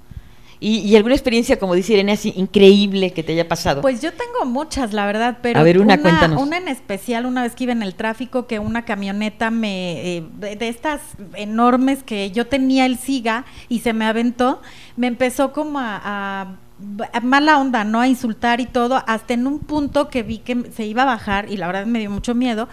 ¿Y, 0.59 0.77
y 0.77 0.95
alguna 0.95 1.13
experiencia, 1.13 1.59
como 1.59 1.75
dice 1.75 1.91
Irene, 1.91 2.13
así 2.13 2.31
increíble 2.37 3.11
que 3.11 3.21
te 3.21 3.33
haya 3.33 3.49
pasado? 3.49 3.81
Pues 3.81 4.01
yo 4.01 4.13
tengo 4.13 4.45
muchas, 4.45 4.93
la 4.93 5.05
verdad, 5.05 5.39
pero 5.41 5.59
A 5.59 5.63
ver, 5.63 5.77
una, 5.77 5.99
una 6.37 6.57
en 6.57 6.69
especial, 6.69 7.25
una 7.25 7.43
vez 7.43 7.53
que 7.53 7.65
iba 7.65 7.73
en 7.73 7.83
el 7.83 7.95
tráfico, 7.95 8.47
que 8.47 8.59
una 8.59 8.85
camioneta 8.85 9.51
me, 9.51 10.17
eh, 10.17 10.23
de, 10.39 10.55
de 10.55 10.69
estas 10.69 11.01
enormes 11.35 12.01
que 12.03 12.31
yo 12.31 12.47
tenía 12.47 12.85
el 12.85 12.97
SIGA 12.97 13.43
y 13.67 13.79
se 13.79 13.91
me 13.91 14.05
aventó, 14.05 14.61
me 14.95 15.07
empezó 15.07 15.51
como 15.51 15.79
a 15.81 16.55
mala 17.21 17.59
onda, 17.59 17.83
¿no? 17.83 18.01
A 18.01 18.07
insultar 18.07 18.59
y 18.59 18.65
todo, 18.65 19.03
hasta 19.07 19.33
en 19.33 19.47
un 19.47 19.59
punto 19.59 20.09
que 20.09 20.23
vi 20.23 20.39
que 20.39 20.71
se 20.71 20.85
iba 20.85 21.03
a 21.03 21.05
bajar 21.05 21.49
y 21.51 21.57
la 21.57 21.67
verdad 21.67 21.85
me 21.85 21.99
dio 21.99 22.09
mucho 22.09 22.35
miedo. 22.35 22.67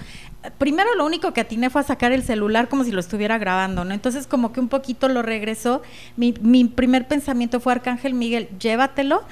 Primero 0.58 0.94
lo 0.94 1.04
único 1.04 1.32
que 1.32 1.42
atiné 1.42 1.68
fue 1.68 1.82
a 1.82 1.84
sacar 1.84 2.12
el 2.12 2.22
celular 2.22 2.68
como 2.68 2.84
si 2.84 2.92
lo 2.92 3.00
estuviera 3.00 3.38
grabando, 3.38 3.84
¿no? 3.84 3.92
Entonces 3.92 4.26
como 4.26 4.52
que 4.52 4.60
un 4.60 4.68
poquito 4.68 5.08
lo 5.08 5.22
regresó. 5.22 5.82
Mi, 6.16 6.34
mi 6.40 6.64
primer 6.64 7.06
pensamiento 7.06 7.60
fue 7.60 7.72
Arcángel 7.72 8.14
Miguel, 8.14 8.48
llévatelo. 8.58 9.22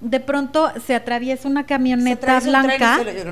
De 0.00 0.18
pronto 0.20 0.72
se 0.86 0.94
atraviesa 0.94 1.46
una 1.48 1.60
Se 1.60 1.66
camioneta 1.66 2.38
atraviesa 2.38 2.58
un 2.60 2.66
tren 2.66 2.74
y 2.74 2.78
blanca. 2.78 2.98
se 2.98 3.04
lo- 3.04 3.18
yo 3.18 3.24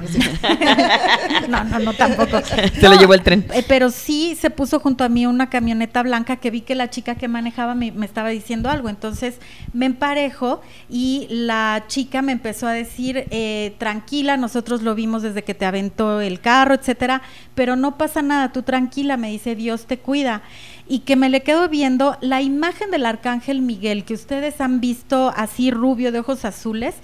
no 1.49 1.49
no, 1.49 1.65
no, 1.65 1.79
no, 1.79 1.93
tampoco. 1.95 2.41
Se 2.43 2.89
lo 2.89 2.95
No, 2.95 3.01
llevó 3.01 3.15
el 3.15 3.23
tren. 3.23 3.47
eh, 3.55 3.65
pero 3.67 3.91
sí 3.91 4.37
se 4.39 4.51
puso 4.51 4.79
junto 4.81 5.05
a 5.05 5.09
mí 5.09 5.27
una 5.27 5.49
camioneta 5.51 6.03
blanca 6.03 6.37
que 6.37 6.51
vi 6.51 6.61
que 6.61 6.75
la 6.75 6.91
chica 6.91 7.15
que 7.15 7.27
manejaba 7.29 7.75
me, 7.75 7.91
me 7.93 8.07
estaba 8.07 8.29
diciendo 8.29 8.69
algo. 8.71 8.89
Entonces 8.89 9.37
me 9.73 9.87
emparejo 9.87 10.61
y 10.91 11.27
la 11.31 11.85
chica 11.89 12.23
me 12.23 12.33
empezó 12.33 12.67
a 12.67 12.73
decir, 12.73 13.27
eh, 13.31 13.75
tranquila, 13.79 14.37
nosotros 14.37 14.83
lo 14.83 14.95
vimos 14.95 15.23
desde 15.23 15.45
que 15.45 15.55
te 15.55 15.65
aventó 15.65 16.21
el 16.21 16.41
carro, 16.41 16.75
etcétera, 16.75 17.23
pero 17.55 17.77
no 17.77 17.97
pasa 17.99 18.23
nada, 18.23 18.53
tú 18.53 18.63
tranquila, 18.63 19.17
me 19.17 19.31
dice, 19.31 19.55
Dios 19.55 19.87
te 19.87 19.99
cuida. 19.99 20.43
Y 20.89 21.01
que 21.01 21.17
me 21.17 21.29
le 21.29 21.43
quedo 21.43 21.69
viendo 21.69 22.17
la 22.21 22.41
imagen 22.41 22.91
del 22.91 23.05
arcángel 23.05 23.61
Miguel 23.61 24.05
que 24.05 24.15
ustedes 24.15 24.61
han 24.61 24.81
visto 24.81 25.33
así 25.37 25.71
rubio 25.71 26.13
de 26.13 26.21
ojos 26.21 26.45
azules, 26.45 26.95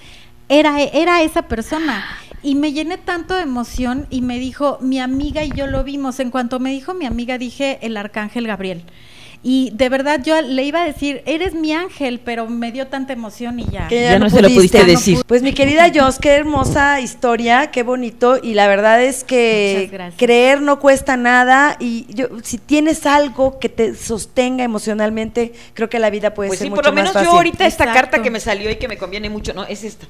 era, 0.49 0.81
era 0.81 1.23
esa 1.23 1.43
persona. 1.43 2.05
Y 2.43 2.55
me 2.55 2.73
llené 2.73 2.99
tanto 2.99 3.35
de 3.35 3.43
emoción 3.43 4.07
y 4.11 4.21
me 4.21 4.39
dijo, 4.39 4.79
mi 4.81 5.01
amiga 5.01 5.45
y 5.45 5.51
yo 5.51 5.67
lo 5.67 5.85
vimos. 5.85 6.21
En 6.21 6.31
cuanto 6.31 6.61
me 6.61 6.71
dijo 6.71 6.95
mi 6.95 7.07
amiga, 7.07 7.39
dije, 7.39 7.79
el 7.83 7.97
arcángel 7.97 8.47
Gabriel. 8.47 8.85
Y 9.47 9.71
de 9.75 9.91
verdad 9.91 10.23
yo 10.25 10.41
le 10.41 10.63
iba 10.65 10.81
a 10.81 10.87
decir, 10.87 11.23
eres 11.27 11.53
mi 11.53 11.75
ángel, 11.75 12.19
pero 12.25 12.49
me 12.49 12.73
dio 12.73 12.87
tanta 12.87 13.13
emoción 13.13 13.61
y 13.61 13.67
ya. 13.67 13.89
Que 13.89 14.01
Ya 14.05 14.19
no 14.19 14.31
se 14.31 14.41
lo 14.41 14.49
pudiste 14.49 14.79
Ya 14.79 14.85
no 14.85 14.91
decir. 14.91 15.19
Pues 15.27 15.43
mi 15.43 15.53
querida 15.53 15.93
Jos, 15.95 16.19
qué 16.19 16.31
hermosa 16.31 16.99
historia, 17.03 17.71
qué 17.71 17.83
bonito. 17.83 18.39
Y 18.43 18.55
la 18.55 18.67
verdad 18.69 19.03
es 19.03 19.23
que 19.23 20.11
creer 20.17 20.63
no 20.63 20.81
cuesta 20.81 21.19
nada. 21.19 21.77
Y 21.79 22.07
yo, 22.15 22.29
si 22.43 22.57
tienes 22.57 23.05
algo 23.05 23.59
que 23.59 23.69
te 23.69 23.95
sostenga 23.95 24.65
emocionalmente, 24.65 25.53
creo 25.75 25.91
que 25.91 25.99
la 25.99 26.09
vida 26.09 26.33
puede 26.33 26.49
Pues 26.49 26.59
ser 26.61 26.67
sí, 26.67 26.71
mucho 26.71 26.81
por 26.83 26.87
lo 26.87 26.93
más 26.95 27.03
menos 27.03 27.13
fácil. 27.13 27.29
yo 27.29 27.37
ahorita 27.37 27.67
esta 27.67 27.85
Exacto. 27.85 28.01
carta 28.01 28.23
que 28.23 28.31
me 28.31 28.41
salió 28.41 28.71
y 28.71 28.77
que 28.77 28.89
me 28.89 28.97
conviene 28.97 29.29
mucho, 29.29 29.53
no, 29.53 29.65
es 29.65 29.85
esta. 29.85 30.07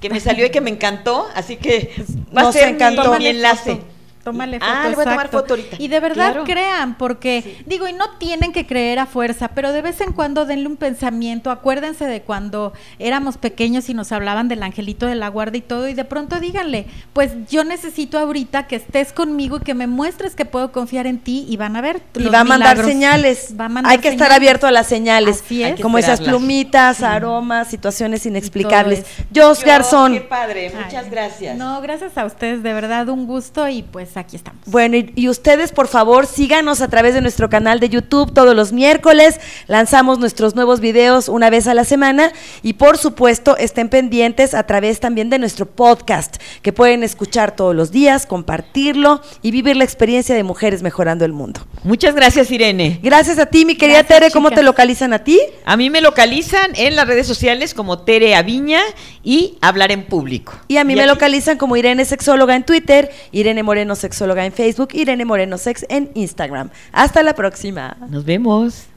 Que 0.00 0.10
me 0.10 0.18
salió 0.18 0.44
y 0.44 0.50
que 0.50 0.60
me 0.60 0.70
encantó, 0.70 1.28
así 1.36 1.56
que 1.56 1.92
va 2.36 2.42
Nos 2.42 2.56
a 2.56 2.58
ser 2.58 2.66
mi- 2.66 2.72
encantó. 2.74 3.02
mi, 3.02 3.06
Tómale 3.06 3.30
enlace. 3.30 3.80
Tómale 4.24 4.60
foto. 4.60 4.72
Ah, 4.72 4.88
le 4.88 4.94
voy 4.94 5.02
a 5.04 5.10
tomar 5.10 5.28
foto 5.28 5.54
ahorita. 5.54 5.76
Y 5.80 5.88
de 5.88 5.98
verdad 6.00 6.32
Claro. 6.32 6.44
crean, 6.44 6.94
porque 6.96 7.62
digo, 7.66 7.88
y 7.88 7.92
no 7.92 8.10
tienen 8.18 8.52
que 8.52 8.66
creer 8.66 8.98
a 9.00 9.06
fuerza, 9.06 9.48
pero 9.48 9.72
de 9.72 9.82
vez 9.82 10.00
en 10.00 10.12
cuando 10.12 10.44
denle 10.44 10.68
un 10.68 10.76
pensamiento. 10.76 11.50
Acuérdense 11.50 12.06
de 12.06 12.22
cuando 12.22 12.72
éramos 12.98 13.36
pequeños 13.36 13.88
y 13.88 13.94
nos 13.94 14.12
hablaban 14.12 14.46
del 14.48 14.62
angelito 14.62 15.06
de 15.06 15.16
la 15.16 15.28
guarda 15.28 15.56
y 15.56 15.60
todo, 15.62 15.88
y 15.88 15.94
de 15.94 16.04
pronto 16.04 16.38
díganle, 16.38 16.86
pues 17.12 17.32
yo 17.50 17.64
necesito 17.64 18.18
ahorita 18.18 18.66
que 18.68 18.76
estés 18.76 19.12
conmigo 19.12 19.56
y 19.56 19.60
que 19.60 19.74
me 19.74 19.86
muestres 19.86 20.36
que 20.36 20.44
puedo 20.44 20.70
confiar 20.72 21.06
en 21.06 21.18
ti 21.18 21.44
y 21.48 21.56
van 21.56 21.74
a 21.76 21.80
ver. 21.80 22.00
Y 22.14 22.20
los 22.20 22.32
va 22.32 22.40
a 22.40 22.44
mandar 22.44 22.76
milagros. 22.76 22.86
señales. 22.86 23.54
Va 23.58 23.64
a 23.64 23.68
mandar 23.68 23.92
Hay 23.92 23.98
que 23.98 24.08
estar 24.08 24.30
abierto 24.32 24.66
a 24.66 24.70
las 24.70 24.86
señales. 24.86 25.42
Así 25.44 25.62
es. 25.64 25.80
Como 25.80 25.98
esas 25.98 26.20
plumitas, 26.20 27.02
aromas, 27.02 27.68
situaciones 27.68 28.24
inexplicables. 28.26 29.00
Jos 29.00 29.26
Dios, 29.30 29.64
Garzón. 29.64 30.12
Qué 30.14 30.20
padre, 30.20 30.70
muchas 30.74 31.04
Ay, 31.04 31.10
gracias. 31.10 31.56
No, 31.56 31.80
gracias 31.80 32.16
a 32.16 32.24
ustedes, 32.24 32.62
de 32.62 32.72
verdad 32.72 33.08
un 33.08 33.26
gusto 33.26 33.68
y 33.68 33.82
pues 33.82 34.11
aquí 34.16 34.36
estamos. 34.36 34.62
Bueno, 34.66 34.96
y, 34.96 35.12
y 35.16 35.28
ustedes, 35.28 35.72
por 35.72 35.88
favor, 35.88 36.26
síganos 36.26 36.80
a 36.80 36.88
través 36.88 37.14
de 37.14 37.20
nuestro 37.20 37.48
canal 37.48 37.80
de 37.80 37.88
YouTube 37.88 38.32
todos 38.32 38.54
los 38.54 38.72
miércoles. 38.72 39.40
Lanzamos 39.66 40.18
nuestros 40.18 40.54
nuevos 40.54 40.80
videos 40.80 41.28
una 41.28 41.50
vez 41.50 41.66
a 41.66 41.74
la 41.74 41.84
semana. 41.84 42.32
Y 42.62 42.74
por 42.74 42.98
supuesto, 42.98 43.56
estén 43.56 43.88
pendientes 43.88 44.54
a 44.54 44.66
través 44.66 45.00
también 45.00 45.30
de 45.30 45.38
nuestro 45.38 45.66
podcast, 45.66 46.36
que 46.62 46.72
pueden 46.72 47.02
escuchar 47.02 47.56
todos 47.56 47.74
los 47.74 47.90
días, 47.90 48.26
compartirlo 48.26 49.20
y 49.42 49.50
vivir 49.50 49.76
la 49.76 49.84
experiencia 49.84 50.34
de 50.34 50.42
mujeres 50.42 50.82
mejorando 50.82 51.24
el 51.24 51.32
mundo. 51.32 51.60
Muchas 51.84 52.14
gracias, 52.14 52.50
Irene. 52.50 53.00
Gracias 53.02 53.38
a 53.38 53.46
ti, 53.46 53.64
mi 53.64 53.76
querida 53.76 53.98
Gracias, 53.98 54.18
Tere. 54.18 54.30
¿Cómo 54.32 54.48
chicas. 54.48 54.60
te 54.60 54.64
localizan 54.64 55.12
a 55.12 55.24
ti? 55.24 55.40
A 55.64 55.76
mí 55.76 55.90
me 55.90 56.00
localizan 56.00 56.72
en 56.76 56.96
las 56.96 57.06
redes 57.06 57.26
sociales 57.26 57.74
como 57.74 58.00
Tere 58.00 58.34
Aviña 58.34 58.80
y 59.22 59.58
Hablar 59.60 59.92
en 59.92 60.04
Público. 60.04 60.52
Y 60.68 60.76
a 60.76 60.84
mí 60.84 60.94
me 60.94 61.06
localizan 61.06 61.58
como 61.58 61.76
Irene 61.76 62.04
Sexóloga 62.04 62.56
en 62.56 62.64
Twitter, 62.64 63.10
Irene 63.32 63.62
Moreno 63.62 63.96
Sexóloga 64.02 64.44
en 64.44 64.52
Facebook, 64.52 64.90
Irene 64.92 65.24
Moreno 65.24 65.56
Sex 65.56 65.86
en 65.88 66.10
Instagram. 66.14 66.70
Hasta 66.92 67.22
la 67.22 67.34
próxima. 67.34 67.96
Nos 68.10 68.24
vemos. 68.24 68.91